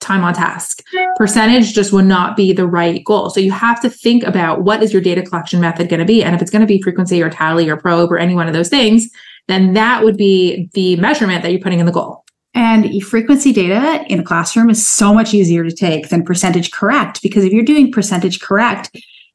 time 0.00 0.22
on 0.22 0.34
task. 0.34 0.82
Percentage 1.16 1.72
just 1.72 1.94
would 1.94 2.04
not 2.04 2.36
be 2.36 2.52
the 2.52 2.66
right 2.66 3.02
goal. 3.04 3.30
So 3.30 3.40
you 3.40 3.52
have 3.52 3.80
to 3.80 3.88
think 3.88 4.22
about 4.24 4.62
what 4.64 4.82
is 4.82 4.92
your 4.92 5.00
data 5.00 5.22
collection 5.22 5.60
method 5.60 5.88
going 5.88 6.00
to 6.00 6.06
be. 6.06 6.22
And 6.22 6.34
if 6.34 6.42
it's 6.42 6.50
going 6.50 6.60
to 6.60 6.66
be 6.66 6.82
frequency 6.82 7.22
or 7.22 7.30
tally 7.30 7.70
or 7.70 7.76
probe 7.78 8.12
or 8.12 8.18
any 8.18 8.34
one 8.34 8.46
of 8.46 8.52
those 8.52 8.68
things, 8.68 9.08
then 9.48 9.72
that 9.72 10.04
would 10.04 10.18
be 10.18 10.68
the 10.74 10.96
measurement 10.96 11.42
that 11.42 11.52
you're 11.52 11.60
putting 11.60 11.80
in 11.80 11.86
the 11.86 11.92
goal. 11.92 12.24
And 12.52 13.02
frequency 13.02 13.52
data 13.52 14.04
in 14.08 14.20
a 14.20 14.24
classroom 14.24 14.68
is 14.68 14.86
so 14.86 15.14
much 15.14 15.32
easier 15.32 15.64
to 15.64 15.74
take 15.74 16.10
than 16.10 16.24
percentage 16.24 16.70
correct 16.70 17.22
because 17.22 17.44
if 17.44 17.52
you're 17.52 17.64
doing 17.64 17.92
percentage 17.92 18.40
correct, 18.40 18.90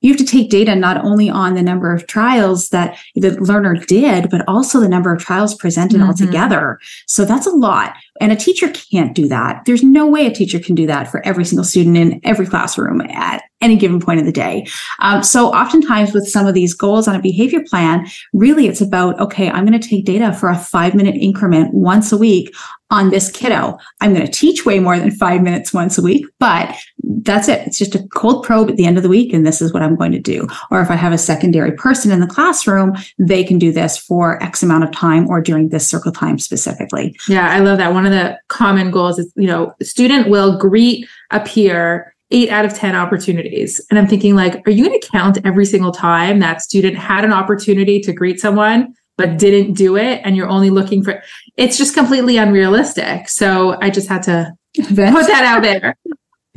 you 0.05 0.11
have 0.11 0.19
to 0.19 0.25
take 0.25 0.51
data 0.51 0.75
not 0.75 1.03
only 1.03 1.31
on 1.31 1.55
the 1.55 1.63
number 1.63 1.91
of 1.91 2.05
trials 2.05 2.69
that 2.69 2.97
the 3.15 3.31
learner 3.41 3.75
did, 3.75 4.29
but 4.29 4.47
also 4.47 4.79
the 4.79 4.87
number 4.87 5.11
of 5.11 5.19
trials 5.19 5.55
presented 5.55 5.99
mm-hmm. 5.99 6.07
altogether. 6.07 6.79
So 7.07 7.25
that's 7.25 7.47
a 7.47 7.51
lot. 7.51 7.95
And 8.21 8.31
a 8.31 8.35
teacher 8.35 8.69
can't 8.69 9.15
do 9.15 9.27
that. 9.29 9.65
There's 9.65 9.81
no 9.83 10.07
way 10.07 10.27
a 10.27 10.33
teacher 10.33 10.59
can 10.59 10.75
do 10.75 10.85
that 10.85 11.09
for 11.09 11.25
every 11.25 11.43
single 11.43 11.65
student 11.65 11.97
in 11.97 12.21
every 12.23 12.45
classroom 12.45 13.01
at 13.01 13.43
any 13.61 13.75
given 13.75 13.99
point 13.99 14.19
of 14.19 14.25
the 14.25 14.31
day. 14.31 14.67
Um, 14.99 15.23
so 15.23 15.47
oftentimes 15.47 16.13
with 16.13 16.27
some 16.27 16.45
of 16.45 16.53
these 16.53 16.73
goals 16.73 17.07
on 17.07 17.15
a 17.15 17.21
behavior 17.21 17.63
plan, 17.67 18.05
really 18.31 18.67
it's 18.67 18.81
about, 18.81 19.19
okay, 19.19 19.49
I'm 19.49 19.65
going 19.65 19.79
to 19.79 19.87
take 19.87 20.05
data 20.05 20.33
for 20.33 20.49
a 20.49 20.57
five 20.57 20.93
minute 20.93 21.15
increment 21.15 21.73
once 21.73 22.11
a 22.11 22.17
week 22.17 22.53
on 22.91 23.09
this 23.09 23.31
kiddo. 23.31 23.77
I'm 24.01 24.13
going 24.13 24.25
to 24.25 24.31
teach 24.31 24.65
way 24.65 24.79
more 24.79 24.99
than 24.99 25.11
five 25.11 25.41
minutes 25.41 25.73
once 25.73 25.97
a 25.97 26.01
week, 26.01 26.25
but 26.39 26.75
that's 27.07 27.47
it. 27.47 27.65
It's 27.67 27.77
just 27.77 27.95
a 27.95 28.07
cold 28.09 28.43
probe 28.43 28.69
at 28.69 28.77
the 28.77 28.85
end 28.85 28.97
of 28.97 29.03
the 29.03 29.09
week. 29.09 29.33
And 29.33 29.45
this 29.45 29.61
is 29.61 29.73
what 29.73 29.83
I'm 29.83 29.95
going 29.95 30.11
to 30.11 30.19
do. 30.19 30.47
Or 30.71 30.81
if 30.81 30.89
I 30.89 30.95
have 30.95 31.13
a 31.13 31.17
secondary 31.17 31.71
person 31.71 32.11
in 32.11 32.19
the 32.19 32.27
classroom, 32.27 32.93
they 33.19 33.43
can 33.43 33.59
do 33.59 33.71
this 33.71 33.97
for 33.97 34.41
X 34.41 34.63
amount 34.63 34.83
of 34.83 34.91
time 34.91 35.27
or 35.27 35.41
during 35.41 35.69
this 35.69 35.87
circle 35.87 36.11
time 36.11 36.39
specifically. 36.39 37.15
Yeah, 37.27 37.49
I 37.49 37.59
love 37.59 37.77
that. 37.77 37.93
One 37.93 38.05
of 38.05 38.11
the 38.11 38.39
common 38.47 38.91
goals 38.91 39.19
is, 39.19 39.31
you 39.35 39.47
know, 39.47 39.73
student 39.81 40.29
will 40.29 40.57
greet 40.57 41.07
a 41.31 41.39
peer 41.39 42.15
eight 42.31 42.49
out 42.49 42.65
of 42.65 42.73
10 42.73 42.95
opportunities. 42.95 43.79
And 43.89 43.99
I'm 43.99 44.07
thinking, 44.07 44.35
like, 44.35 44.67
are 44.67 44.71
you 44.71 44.85
going 44.85 44.99
to 44.99 45.07
count 45.07 45.37
every 45.45 45.65
single 45.65 45.91
time 45.91 46.39
that 46.39 46.61
student 46.61 46.97
had 46.97 47.23
an 47.23 47.31
opportunity 47.31 47.99
to 48.01 48.13
greet 48.13 48.39
someone? 48.39 48.93
but 49.17 49.37
didn't 49.37 49.75
do 49.75 49.95
it 49.95 50.19
and 50.25 50.35
you're 50.35 50.49
only 50.49 50.69
looking 50.69 51.01
for 51.01 51.23
it's 51.55 51.77
just 51.77 51.93
completely 51.93 52.35
unrealistic 52.35 53.29
so 53.29 53.77
i 53.81 53.89
just 53.89 54.09
had 54.09 54.21
to 54.21 54.51
put 54.77 54.95
that 54.95 55.45
out 55.45 55.61
there 55.61 55.95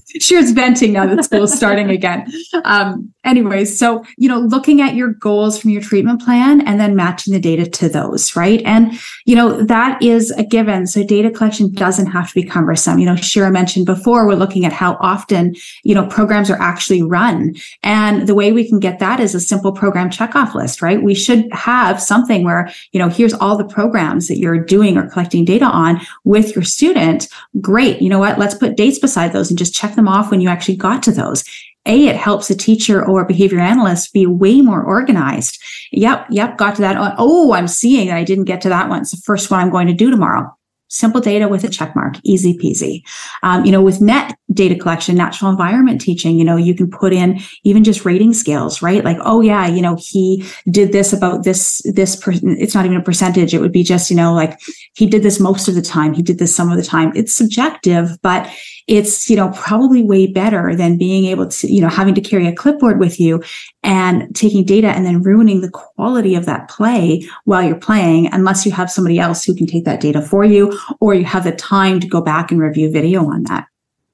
She's 0.20 0.52
venting 0.52 0.92
now 0.92 1.06
that 1.06 1.24
school's 1.24 1.54
starting 1.54 1.90
again. 1.90 2.30
Um, 2.64 3.12
anyways, 3.24 3.78
so 3.78 4.04
you 4.16 4.28
know, 4.28 4.40
looking 4.40 4.80
at 4.80 4.94
your 4.94 5.08
goals 5.14 5.58
from 5.58 5.70
your 5.70 5.82
treatment 5.82 6.22
plan 6.22 6.66
and 6.66 6.80
then 6.80 6.96
matching 6.96 7.34
the 7.34 7.40
data 7.40 7.68
to 7.68 7.88
those, 7.88 8.34
right? 8.34 8.62
And 8.64 8.98
you 9.26 9.36
know, 9.36 9.62
that 9.64 10.02
is 10.02 10.30
a 10.32 10.44
given. 10.44 10.86
So 10.86 11.04
data 11.04 11.30
collection 11.30 11.72
doesn't 11.72 12.06
have 12.06 12.28
to 12.28 12.34
be 12.34 12.42
cumbersome. 12.42 12.98
You 12.98 13.06
know, 13.06 13.16
Shira 13.16 13.50
mentioned 13.50 13.86
before, 13.86 14.26
we're 14.26 14.34
looking 14.34 14.64
at 14.64 14.72
how 14.72 14.96
often, 15.00 15.54
you 15.84 15.94
know, 15.94 16.06
programs 16.06 16.50
are 16.50 16.60
actually 16.60 17.02
run. 17.02 17.54
And 17.82 18.26
the 18.26 18.34
way 18.34 18.52
we 18.52 18.66
can 18.66 18.78
get 18.78 18.98
that 19.00 19.20
is 19.20 19.34
a 19.34 19.40
simple 19.40 19.72
program 19.72 20.10
checkoff 20.10 20.54
list, 20.54 20.80
right? 20.80 21.02
We 21.02 21.14
should 21.14 21.52
have 21.52 22.00
something 22.00 22.44
where, 22.44 22.70
you 22.92 22.98
know, 23.00 23.08
here's 23.08 23.34
all 23.34 23.56
the 23.56 23.64
programs 23.64 24.28
that 24.28 24.38
you're 24.38 24.64
doing 24.64 24.96
or 24.96 25.08
collecting 25.08 25.44
data 25.44 25.66
on 25.66 26.00
with 26.24 26.54
your 26.54 26.64
student. 26.64 27.28
Great. 27.60 28.00
You 28.00 28.08
know 28.08 28.18
what? 28.18 28.38
Let's 28.38 28.54
put 28.54 28.76
dates 28.76 28.98
beside 28.98 29.32
those 29.32 29.50
and 29.50 29.58
just 29.58 29.74
check 29.74 29.97
them 29.98 30.08
off 30.08 30.30
when 30.30 30.40
you 30.40 30.48
actually 30.48 30.76
got 30.76 31.02
to 31.02 31.12
those. 31.12 31.44
A, 31.86 32.06
it 32.06 32.16
helps 32.16 32.50
a 32.50 32.56
teacher 32.56 33.04
or 33.04 33.22
a 33.22 33.26
behavior 33.26 33.60
analyst 33.60 34.12
be 34.12 34.26
way 34.26 34.60
more 34.60 34.82
organized. 34.82 35.62
Yep, 35.92 36.26
yep, 36.30 36.58
got 36.58 36.76
to 36.76 36.82
that. 36.82 36.96
Oh, 37.18 37.52
I'm 37.52 37.68
seeing 37.68 38.08
that 38.08 38.16
I 38.16 38.24
didn't 38.24 38.44
get 38.44 38.60
to 38.62 38.68
that 38.68 38.88
one. 38.88 39.02
It's 39.02 39.10
the 39.10 39.22
first 39.24 39.50
one 39.50 39.60
I'm 39.60 39.70
going 39.70 39.86
to 39.86 39.94
do 39.94 40.10
tomorrow 40.10 40.54
simple 40.88 41.20
data 41.20 41.48
with 41.48 41.64
a 41.64 41.68
check 41.68 41.94
mark, 41.94 42.16
easy 42.24 42.56
peasy. 42.56 43.02
Um, 43.42 43.64
you 43.64 43.70
know, 43.70 43.82
with 43.82 44.00
NET 44.00 44.36
data 44.52 44.74
collection, 44.74 45.16
natural 45.16 45.50
environment 45.50 46.00
teaching, 46.00 46.38
you 46.38 46.44
know, 46.44 46.56
you 46.56 46.74
can 46.74 46.90
put 46.90 47.12
in 47.12 47.40
even 47.62 47.84
just 47.84 48.04
rating 48.04 48.32
scales, 48.32 48.82
right? 48.82 49.04
Like, 49.04 49.18
oh 49.20 49.40
yeah, 49.40 49.66
you 49.66 49.82
know, 49.82 49.96
he 50.00 50.44
did 50.70 50.92
this 50.92 51.12
about 51.12 51.44
this, 51.44 51.82
this 51.84 52.16
person. 52.16 52.56
It's 52.58 52.74
not 52.74 52.86
even 52.86 52.96
a 52.96 53.02
percentage. 53.02 53.54
It 53.54 53.60
would 53.60 53.72
be 53.72 53.84
just, 53.84 54.10
you 54.10 54.16
know, 54.16 54.34
like 54.34 54.58
he 54.94 55.06
did 55.06 55.22
this 55.22 55.38
most 55.38 55.68
of 55.68 55.74
the 55.74 55.82
time. 55.82 56.14
He 56.14 56.22
did 56.22 56.38
this 56.38 56.54
some 56.54 56.70
of 56.70 56.76
the 56.76 56.84
time. 56.84 57.12
It's 57.14 57.34
subjective, 57.34 58.18
but 58.22 58.50
it's, 58.88 59.28
you 59.28 59.36
know, 59.36 59.50
probably 59.50 60.02
way 60.02 60.26
better 60.26 60.74
than 60.74 60.96
being 60.96 61.26
able 61.26 61.46
to, 61.46 61.72
you 61.72 61.80
know, 61.80 61.88
having 61.88 62.14
to 62.14 62.20
carry 62.20 62.46
a 62.46 62.54
clipboard 62.54 62.98
with 62.98 63.20
you 63.20 63.42
and 63.82 64.34
taking 64.34 64.64
data 64.64 64.88
and 64.88 65.04
then 65.04 65.22
ruining 65.22 65.60
the 65.60 65.70
quality 65.70 66.34
of 66.34 66.46
that 66.46 66.68
play 66.68 67.28
while 67.44 67.62
you're 67.62 67.76
playing, 67.76 68.32
unless 68.32 68.64
you 68.64 68.72
have 68.72 68.90
somebody 68.90 69.18
else 69.18 69.44
who 69.44 69.54
can 69.54 69.66
take 69.66 69.84
that 69.84 70.00
data 70.00 70.22
for 70.22 70.44
you 70.44 70.78
or 71.00 71.14
you 71.14 71.24
have 71.24 71.44
the 71.44 71.52
time 71.52 72.00
to 72.00 72.08
go 72.08 72.22
back 72.22 72.50
and 72.50 72.60
review 72.60 72.90
video 72.90 73.26
on 73.26 73.42
that. 73.44 73.66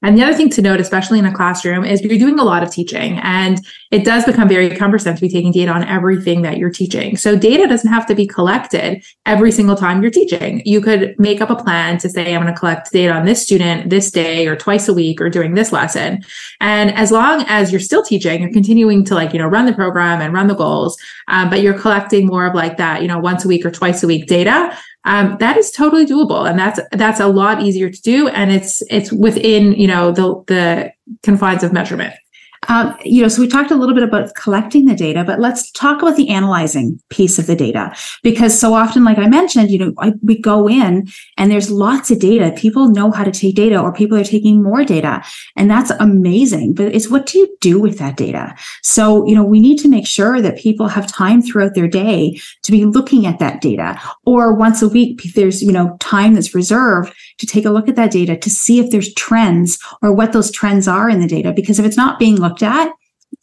And 0.05 0.15
the 0.15 0.21
other 0.21 0.35
thing 0.35 0.51
to 0.51 0.61
note, 0.61 0.79
especially 0.79 1.17
in 1.17 1.25
a 1.25 1.33
classroom, 1.33 1.83
is 1.83 1.99
you're 2.03 2.19
doing 2.19 2.37
a 2.37 2.43
lot 2.43 2.61
of 2.61 2.69
teaching 2.69 3.17
and 3.23 3.59
it 3.89 4.05
does 4.05 4.23
become 4.23 4.47
very 4.47 4.69
cumbersome 4.69 5.15
to 5.15 5.21
be 5.21 5.27
taking 5.27 5.51
data 5.51 5.71
on 5.71 5.83
everything 5.83 6.43
that 6.43 6.59
you're 6.59 6.69
teaching. 6.69 7.17
So 7.17 7.35
data 7.35 7.65
doesn't 7.67 7.91
have 7.91 8.05
to 8.05 8.13
be 8.13 8.27
collected 8.27 9.03
every 9.25 9.51
single 9.51 9.75
time 9.75 10.03
you're 10.03 10.11
teaching. 10.11 10.61
You 10.63 10.79
could 10.79 11.15
make 11.17 11.41
up 11.41 11.49
a 11.49 11.55
plan 11.55 11.97
to 11.97 12.09
say, 12.09 12.35
I'm 12.35 12.43
going 12.43 12.53
to 12.53 12.59
collect 12.59 12.91
data 12.91 13.13
on 13.13 13.25
this 13.25 13.41
student 13.41 13.89
this 13.89 14.11
day 14.11 14.45
or 14.45 14.55
twice 14.55 14.87
a 14.87 14.93
week 14.93 15.19
or 15.19 15.27
during 15.31 15.55
this 15.55 15.71
lesson. 15.71 16.23
And 16.61 16.93
as 16.93 17.11
long 17.11 17.43
as 17.47 17.71
you're 17.71 17.81
still 17.81 18.03
teaching, 18.03 18.43
you're 18.43 18.53
continuing 18.53 19.05
to 19.05 19.15
like, 19.15 19.33
you 19.33 19.39
know, 19.39 19.47
run 19.47 19.65
the 19.65 19.73
program 19.73 20.21
and 20.21 20.35
run 20.35 20.45
the 20.45 20.53
goals, 20.53 20.99
um, 21.29 21.49
but 21.49 21.61
you're 21.61 21.79
collecting 21.79 22.27
more 22.27 22.45
of 22.45 22.53
like 22.53 22.77
that, 22.77 23.01
you 23.01 23.07
know, 23.07 23.17
once 23.17 23.43
a 23.43 23.47
week 23.47 23.65
or 23.65 23.71
twice 23.71 24.03
a 24.03 24.07
week 24.07 24.27
data 24.27 24.77
um, 25.05 25.37
that 25.39 25.57
is 25.57 25.71
totally 25.71 26.05
doable. 26.05 26.49
And 26.49 26.59
that's 26.59 26.79
that's 26.91 27.19
a 27.19 27.27
lot 27.27 27.61
easier 27.61 27.89
to 27.89 28.01
do. 28.01 28.27
And 28.27 28.51
it's 28.51 28.81
it's 28.89 29.11
within 29.11 29.73
you 29.73 29.87
know 29.87 30.11
the 30.11 30.43
the 30.47 30.93
confines 31.23 31.63
of 31.63 31.71
measurement 31.71 32.13
um, 32.67 32.95
you 33.03 33.21
know, 33.21 33.27
so 33.27 33.41
we 33.41 33.47
talked 33.47 33.71
a 33.71 33.75
little 33.75 33.95
bit 33.95 34.03
about 34.03 34.33
collecting 34.35 34.85
the 34.85 34.95
data, 34.95 35.23
but 35.23 35.39
let's 35.39 35.71
talk 35.71 36.01
about 36.01 36.15
the 36.15 36.29
analyzing 36.29 36.99
piece 37.09 37.37
of 37.37 37.47
the 37.47 37.55
data 37.55 37.95
because 38.23 38.57
so 38.59 38.73
often, 38.73 39.03
like 39.03 39.17
I 39.17 39.27
mentioned, 39.27 39.71
you 39.71 39.79
know, 39.79 39.93
I, 39.99 40.13
we 40.23 40.39
go 40.39 40.67
in 40.67 41.07
and 41.37 41.51
there's 41.51 41.69
lots 41.69 42.11
of 42.11 42.19
data. 42.19 42.53
People 42.55 42.89
know 42.89 43.11
how 43.11 43.23
to 43.23 43.31
take 43.31 43.55
data, 43.55 43.79
or 43.79 43.93
people 43.93 44.17
are 44.17 44.23
taking 44.23 44.63
more 44.63 44.83
data, 44.83 45.23
and 45.55 45.69
that's 45.69 45.91
amazing. 45.91 46.73
But 46.73 46.93
it's 46.95 47.09
what 47.09 47.25
do 47.25 47.39
you 47.39 47.57
do 47.61 47.79
with 47.79 47.97
that 47.99 48.17
data? 48.17 48.55
So, 48.83 49.25
you 49.27 49.35
know, 49.35 49.43
we 49.43 49.59
need 49.59 49.77
to 49.79 49.89
make 49.89 50.07
sure 50.07 50.41
that 50.41 50.57
people 50.57 50.87
have 50.87 51.07
time 51.07 51.41
throughout 51.41 51.75
their 51.75 51.87
day 51.87 52.39
to 52.63 52.71
be 52.71 52.85
looking 52.85 53.25
at 53.25 53.39
that 53.39 53.61
data, 53.61 53.99
or 54.25 54.53
once 54.53 54.81
a 54.81 54.89
week, 54.89 55.21
there's 55.35 55.61
you 55.61 55.71
know 55.71 55.97
time 55.99 56.33
that's 56.33 56.55
reserved 56.55 57.13
to 57.37 57.45
take 57.45 57.65
a 57.65 57.71
look 57.71 57.87
at 57.87 57.95
that 57.95 58.11
data 58.11 58.37
to 58.37 58.49
see 58.49 58.79
if 58.79 58.91
there's 58.91 59.13
trends 59.13 59.77
or 60.01 60.13
what 60.13 60.31
those 60.31 60.51
trends 60.51 60.87
are 60.87 61.09
in 61.09 61.19
the 61.19 61.27
data. 61.27 61.51
Because 61.51 61.79
if 61.79 61.85
it's 61.85 61.97
not 61.97 62.19
being 62.19 62.35
looked 62.35 62.54
at, 62.63 62.91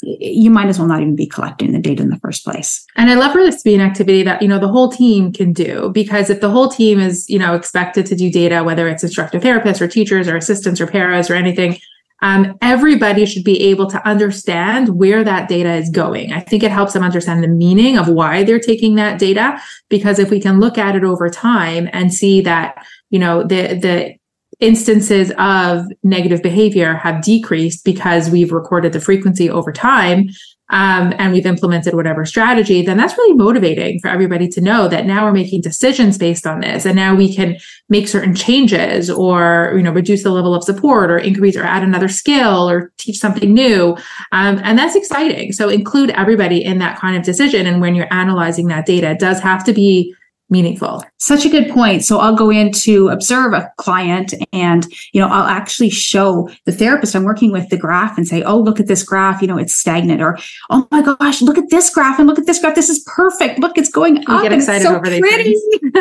you 0.02 0.50
might 0.50 0.69
as 0.69 0.78
well 0.78 0.88
not 0.88 1.00
even 1.00 1.14
be 1.14 1.26
collecting 1.26 1.73
the 1.73 1.78
data 1.78 2.02
in 2.02 2.11
the 2.11 2.19
first 2.19 2.45
place. 2.45 2.85
And 2.97 3.11
I 3.11 3.14
love 3.14 3.33
for 3.33 3.42
this 3.42 3.59
to 3.59 3.64
be 3.64 3.75
an 3.75 3.81
activity 3.81 4.23
that, 4.23 4.42
you 4.42 4.49
know, 4.49 4.59
the 4.59 4.69
whole 4.69 4.90
team 4.90 5.33
can 5.33 5.52
do 5.52 5.90
because 5.95 6.31
if 6.31 6.40
the 6.40 6.50
whole 6.50 6.69
team 6.69 6.99
is, 6.99 7.28
you 7.28 7.38
know, 7.38 7.54
expected 7.54 8.07
to 8.07 8.16
do 8.16 8.31
data, 8.31 8.64
whether 8.64 8.88
it's 8.88 9.04
instructor 9.04 9.38
therapists 9.38 9.81
or 9.81 9.88
teachers 9.88 10.28
or 10.28 10.37
assistants 10.37 10.81
or 10.81 10.87
paras 10.87 11.31
or 11.31 11.35
anything, 11.35 11.78
um, 12.23 12.57
everybody 12.62 13.26
should 13.26 13.45
be 13.45 13.61
able 13.64 13.88
to 13.90 14.09
understand 14.09 14.90
where 14.90 15.25
that 15.25 15.49
data 15.49 15.75
is 15.75 15.90
going. 15.90 16.33
I 16.33 16.40
think 16.40 16.62
it 16.62 16.71
helps 16.71 16.92
them 16.92 17.02
understand 17.02 17.42
the 17.42 17.49
meaning 17.49 17.99
of 17.99 18.09
why 18.09 18.45
they're 18.45 18.61
taking 18.61 18.95
that 18.95 19.19
data. 19.19 19.61
Because 19.88 20.21
if 20.21 20.31
we 20.31 20.40
can 20.40 20.61
look 20.61 20.78
at 20.78 20.95
it 20.95 21.02
over 21.04 21.28
time 21.28 21.88
and 21.92 22.14
see 22.14 22.40
that, 22.42 22.87
you 23.11 23.19
know, 23.19 23.42
the, 23.42 23.75
the 23.75 24.14
instances 24.62 25.33
of 25.38 25.85
negative 26.02 26.42
behavior 26.42 26.95
have 26.95 27.23
decreased 27.23 27.85
because 27.85 28.31
we've 28.31 28.52
recorded 28.52 28.92
the 28.92 29.00
frequency 29.00 29.50
over 29.50 29.73
time 29.73 30.28
um, 30.73 31.12
and 31.19 31.35
we've 31.35 31.45
implemented 31.45 31.95
whatever 31.95 32.25
strategy, 32.25 32.81
then 32.81 32.97
that's 32.97 33.16
really 33.19 33.35
motivating 33.35 34.00
for 34.00 34.09
everybody 34.09 34.49
to 34.49 34.61
know 34.61 34.88
that 34.88 35.04
now 35.04 35.26
we're 35.26 35.33
making 35.33 35.61
decisions 35.61 36.16
based 36.16 36.47
on 36.47 36.61
this, 36.61 36.87
and 36.87 36.97
now 36.97 37.14
we 37.14 37.33
can 37.33 37.59
make 37.90 38.09
certain 38.09 38.35
changes, 38.35 39.11
or 39.11 39.75
you 39.76 39.83
know, 39.83 39.92
reduce 39.92 40.23
the 40.23 40.31
level 40.31 40.54
of 40.54 40.64
support, 40.64 41.11
or 41.11 41.19
increase, 41.19 41.57
or 41.57 41.62
add 41.62 41.83
another 41.83 42.09
skill, 42.09 42.71
or 42.71 42.90
teach 42.97 43.19
something 43.19 43.52
new, 43.52 43.90
um, 44.33 44.59
and 44.64 44.78
that's 44.78 44.97
exciting. 44.97 45.52
So 45.52 45.69
include 45.69 46.09
everybody 46.11 46.64
in 46.64 46.78
that 46.78 46.99
kind 46.99 47.19
of 47.19 47.23
decision, 47.23 47.66
and 47.66 47.83
when 47.83 47.95
you're 47.95 48.12
analyzing 48.12 48.69
that 48.69 48.87
data, 48.87 49.11
it 49.11 49.19
does 49.19 49.40
have 49.40 49.64
to 49.64 49.75
be 49.75 50.14
meaningful. 50.52 51.02
Such 51.18 51.44
a 51.44 51.49
good 51.49 51.71
point. 51.71 52.04
So 52.04 52.18
I'll 52.18 52.37
go 52.37 52.50
in 52.50 52.71
to 52.73 53.09
observe 53.09 53.54
a 53.54 53.73
client 53.78 54.35
and, 54.52 54.87
you 55.12 55.21
know, 55.21 55.26
I'll 55.26 55.49
actually 55.49 55.90
show 55.90 56.50
the 56.66 56.73
therapist 56.73 57.16
I'm 57.16 57.25
working 57.25 57.50
with 57.50 57.71
the 57.71 57.76
graph 57.76 58.16
and 58.16 58.28
say, 58.28 58.42
oh, 58.42 58.59
look 58.59 58.78
at 58.78 58.87
this 58.87 59.02
graph, 59.02 59.40
you 59.40 59.49
know, 59.49 59.56
it's 59.56 59.75
stagnant 59.75 60.21
or, 60.21 60.38
oh 60.71 60.87
my 60.90 61.02
gosh, 61.02 61.42
look 61.42 61.59
at 61.59 61.71
this 61.71 61.90
graph 61.90 62.18
and 62.18 62.28
look 62.28 62.38
at 62.38 62.47
this 62.47 62.61
graph. 62.61 62.75
This 62.75 62.90
is 62.90 63.02
perfect. 63.06 63.59
Look, 63.59 63.78
it's 63.78 63.90
going 63.90 64.16
you 64.16 64.23
up. 64.28 64.42
get 64.42 64.52
excited 64.52 64.82
so 64.82 64.97
over 64.97 65.00
pretty. 65.00 65.56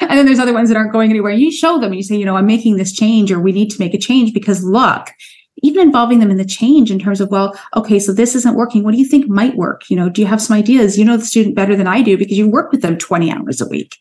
and 0.00 0.10
then 0.10 0.26
there's 0.26 0.40
other 0.40 0.54
ones 0.54 0.70
that 0.70 0.76
aren't 0.76 0.92
going 0.92 1.10
anywhere. 1.10 1.32
You 1.32 1.52
show 1.52 1.74
them 1.74 1.92
and 1.92 1.96
you 1.96 2.02
say, 2.02 2.16
you 2.16 2.24
know, 2.24 2.36
I'm 2.36 2.46
making 2.46 2.78
this 2.78 2.92
change 2.92 3.30
or 3.30 3.38
we 3.38 3.52
need 3.52 3.70
to 3.70 3.78
make 3.78 3.94
a 3.94 3.98
change 3.98 4.32
because 4.32 4.64
look, 4.64 5.10
even 5.66 5.82
involving 5.82 6.20
them 6.20 6.30
in 6.30 6.36
the 6.36 6.44
change 6.44 6.90
in 6.90 6.98
terms 6.98 7.20
of, 7.20 7.30
well, 7.30 7.58
okay, 7.76 7.98
so 7.98 8.12
this 8.12 8.34
isn't 8.34 8.54
working. 8.54 8.84
What 8.84 8.92
do 8.92 8.98
you 8.98 9.04
think 9.04 9.28
might 9.28 9.56
work? 9.56 9.90
You 9.90 9.96
know, 9.96 10.08
do 10.08 10.20
you 10.20 10.26
have 10.26 10.40
some 10.40 10.56
ideas? 10.56 10.96
You 10.96 11.04
know 11.04 11.16
the 11.16 11.24
student 11.24 11.56
better 11.56 11.74
than 11.74 11.86
I 11.86 12.02
do 12.02 12.16
because 12.16 12.38
you 12.38 12.48
work 12.48 12.70
with 12.70 12.82
them 12.82 12.96
20 12.96 13.32
hours 13.32 13.60
a 13.60 13.68
week. 13.68 13.96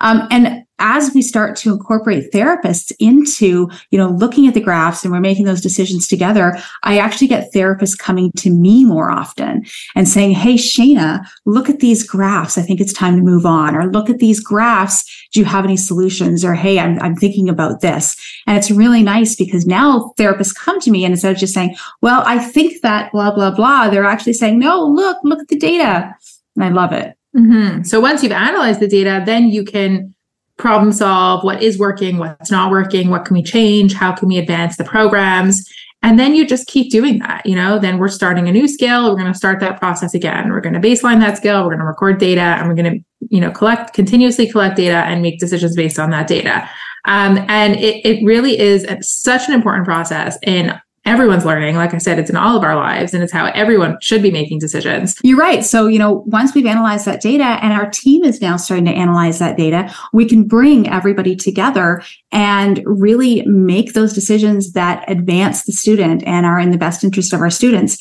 Um, 0.00 0.28
and 0.30 0.65
as 0.78 1.14
we 1.14 1.22
start 1.22 1.56
to 1.56 1.72
incorporate 1.72 2.32
therapists 2.32 2.92
into, 2.98 3.68
you 3.90 3.98
know, 3.98 4.08
looking 4.08 4.46
at 4.46 4.54
the 4.54 4.60
graphs 4.60 5.04
and 5.04 5.12
we're 5.12 5.20
making 5.20 5.46
those 5.46 5.60
decisions 5.60 6.06
together, 6.06 6.58
I 6.82 6.98
actually 6.98 7.28
get 7.28 7.52
therapists 7.52 7.98
coming 7.98 8.30
to 8.32 8.50
me 8.50 8.84
more 8.84 9.10
often 9.10 9.64
and 9.94 10.08
saying, 10.08 10.32
Hey, 10.32 10.54
Shayna, 10.54 11.26
look 11.44 11.70
at 11.70 11.80
these 11.80 12.06
graphs. 12.06 12.58
I 12.58 12.62
think 12.62 12.80
it's 12.80 12.92
time 12.92 13.16
to 13.16 13.22
move 13.22 13.46
on. 13.46 13.74
Or 13.74 13.90
look 13.90 14.10
at 14.10 14.18
these 14.18 14.40
graphs. 14.40 15.28
Do 15.32 15.40
you 15.40 15.46
have 15.46 15.64
any 15.64 15.76
solutions? 15.76 16.44
Or, 16.44 16.54
Hey, 16.54 16.78
I'm, 16.78 17.00
I'm 17.00 17.16
thinking 17.16 17.48
about 17.48 17.80
this. 17.80 18.16
And 18.46 18.58
it's 18.58 18.70
really 18.70 19.02
nice 19.02 19.34
because 19.34 19.66
now 19.66 20.12
therapists 20.18 20.54
come 20.54 20.80
to 20.80 20.90
me 20.90 21.04
and 21.04 21.12
instead 21.12 21.32
of 21.32 21.38
just 21.38 21.54
saying, 21.54 21.76
well, 22.02 22.22
I 22.26 22.38
think 22.38 22.82
that 22.82 23.12
blah, 23.12 23.34
blah, 23.34 23.50
blah, 23.50 23.88
they're 23.88 24.04
actually 24.04 24.34
saying, 24.34 24.58
no, 24.58 24.84
look, 24.84 25.18
look 25.24 25.40
at 25.40 25.48
the 25.48 25.58
data. 25.58 26.14
And 26.54 26.64
I 26.64 26.68
love 26.68 26.92
it. 26.92 27.16
Mm-hmm. 27.36 27.82
So 27.82 28.00
once 28.00 28.22
you've 28.22 28.32
analyzed 28.32 28.80
the 28.80 28.88
data, 28.88 29.22
then 29.24 29.48
you 29.48 29.64
can 29.64 30.14
problem 30.58 30.92
solve 30.92 31.44
what 31.44 31.62
is 31.62 31.78
working, 31.78 32.18
what's 32.18 32.50
not 32.50 32.70
working, 32.70 33.10
what 33.10 33.24
can 33.24 33.34
we 33.34 33.42
change, 33.42 33.92
how 33.92 34.12
can 34.12 34.28
we 34.28 34.38
advance 34.38 34.76
the 34.76 34.84
programs. 34.84 35.68
And 36.02 36.18
then 36.18 36.34
you 36.34 36.46
just 36.46 36.66
keep 36.68 36.90
doing 36.90 37.18
that. 37.20 37.44
You 37.44 37.56
know, 37.56 37.78
then 37.78 37.98
we're 37.98 38.08
starting 38.08 38.48
a 38.48 38.52
new 38.52 38.68
skill. 38.68 39.10
We're 39.10 39.20
going 39.20 39.32
to 39.32 39.36
start 39.36 39.60
that 39.60 39.80
process 39.80 40.14
again. 40.14 40.50
We're 40.50 40.60
going 40.60 40.80
to 40.80 40.80
baseline 40.80 41.20
that 41.20 41.36
skill. 41.36 41.62
We're 41.62 41.70
going 41.70 41.80
to 41.80 41.84
record 41.84 42.18
data 42.18 42.40
and 42.40 42.68
we're 42.68 42.74
going 42.74 42.98
to, 42.98 43.04
you 43.28 43.40
know, 43.40 43.50
collect, 43.50 43.92
continuously 43.92 44.50
collect 44.50 44.76
data 44.76 44.98
and 44.98 45.20
make 45.20 45.40
decisions 45.40 45.74
based 45.74 45.98
on 45.98 46.10
that 46.10 46.26
data. 46.26 46.68
Um, 47.06 47.44
and 47.48 47.76
it, 47.76 48.04
it 48.04 48.24
really 48.24 48.58
is 48.58 48.86
such 49.00 49.48
an 49.48 49.54
important 49.54 49.84
process 49.84 50.38
in 50.42 50.78
everyone's 51.06 51.44
learning. 51.44 51.76
Like 51.76 51.94
I 51.94 51.98
said, 51.98 52.18
it's 52.18 52.28
in 52.28 52.36
all 52.36 52.56
of 52.56 52.64
our 52.64 52.74
lives 52.74 53.14
and 53.14 53.22
it's 53.22 53.32
how 53.32 53.46
everyone 53.46 53.96
should 54.02 54.22
be 54.22 54.30
making 54.30 54.58
decisions. 54.58 55.16
You're 55.22 55.38
right. 55.38 55.64
So, 55.64 55.86
you 55.86 55.98
know, 55.98 56.24
once 56.26 56.54
we've 56.54 56.66
analyzed 56.66 57.06
that 57.06 57.22
data 57.22 57.58
and 57.62 57.72
our 57.72 57.88
team 57.88 58.24
is 58.24 58.40
now 58.42 58.56
starting 58.56 58.84
to 58.86 58.90
analyze 58.90 59.38
that 59.38 59.56
data, 59.56 59.94
we 60.12 60.26
can 60.26 60.44
bring 60.44 60.88
everybody 60.88 61.36
together 61.36 62.02
and 62.32 62.82
really 62.84 63.42
make 63.46 63.94
those 63.94 64.12
decisions 64.12 64.72
that 64.72 65.08
advance 65.08 65.64
the 65.64 65.72
student 65.72 66.24
and 66.26 66.44
are 66.44 66.58
in 66.58 66.72
the 66.72 66.78
best 66.78 67.04
interest 67.04 67.32
of 67.32 67.40
our 67.40 67.50
students 67.50 67.98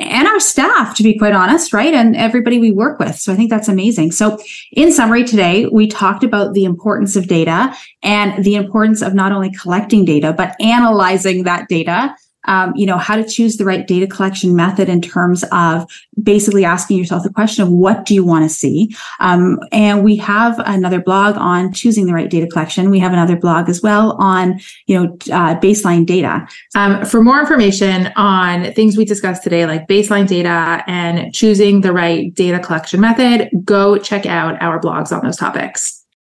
and 0.00 0.26
our 0.26 0.40
staff, 0.40 0.96
to 0.96 1.02
be 1.02 1.18
quite 1.18 1.34
honest, 1.34 1.72
right? 1.72 1.92
And 1.92 2.16
everybody 2.16 2.58
we 2.58 2.70
work 2.70 2.98
with. 2.98 3.16
So 3.16 3.32
I 3.32 3.36
think 3.36 3.50
that's 3.50 3.68
amazing. 3.68 4.12
So, 4.12 4.38
in 4.72 4.92
summary, 4.92 5.24
today 5.24 5.66
we 5.66 5.86
talked 5.86 6.24
about 6.24 6.54
the 6.54 6.64
importance 6.64 7.16
of 7.16 7.26
data 7.26 7.76
and 8.02 8.42
the 8.42 8.54
importance 8.54 9.02
of 9.02 9.14
not 9.14 9.30
only 9.30 9.52
collecting 9.52 10.06
data, 10.06 10.32
but 10.32 10.56
analyzing 10.58 11.44
that 11.44 11.68
data 11.68 12.14
um, 12.44 12.74
you 12.76 12.86
know, 12.86 12.98
how 12.98 13.16
to 13.16 13.24
choose 13.24 13.56
the 13.56 13.64
right 13.64 13.86
data 13.86 14.06
collection 14.06 14.56
method 14.56 14.88
in 14.88 15.00
terms 15.00 15.44
of 15.52 15.90
basically 16.22 16.64
asking 16.64 16.98
yourself 16.98 17.22
the 17.22 17.30
question 17.30 17.62
of 17.62 17.70
what 17.70 18.04
do 18.04 18.14
you 18.14 18.24
want 18.24 18.44
to 18.44 18.48
see? 18.48 18.94
Um, 19.20 19.58
and 19.72 20.04
we 20.04 20.16
have 20.16 20.58
another 20.60 21.00
blog 21.00 21.36
on 21.36 21.72
choosing 21.72 22.06
the 22.06 22.14
right 22.14 22.30
data 22.30 22.46
collection. 22.46 22.90
We 22.90 22.98
have 23.00 23.12
another 23.12 23.36
blog 23.36 23.68
as 23.68 23.82
well 23.82 24.12
on, 24.12 24.60
you 24.86 24.98
know, 24.98 25.04
uh, 25.32 25.58
baseline 25.60 26.06
data. 26.06 26.46
Um, 26.74 27.04
for 27.04 27.22
more 27.22 27.40
information 27.40 28.12
on 28.16 28.72
things 28.72 28.96
we 28.96 29.04
discussed 29.04 29.42
today, 29.42 29.66
like 29.66 29.88
baseline 29.88 30.26
data 30.26 30.82
and 30.86 31.32
choosing 31.34 31.80
the 31.80 31.92
right 31.92 32.34
data 32.34 32.58
collection 32.58 33.00
method, 33.00 33.50
go 33.64 33.98
check 33.98 34.26
out 34.26 34.60
our 34.62 34.80
blogs 34.80 35.12
on 35.12 35.24
those 35.24 35.36
topics. 35.36 35.99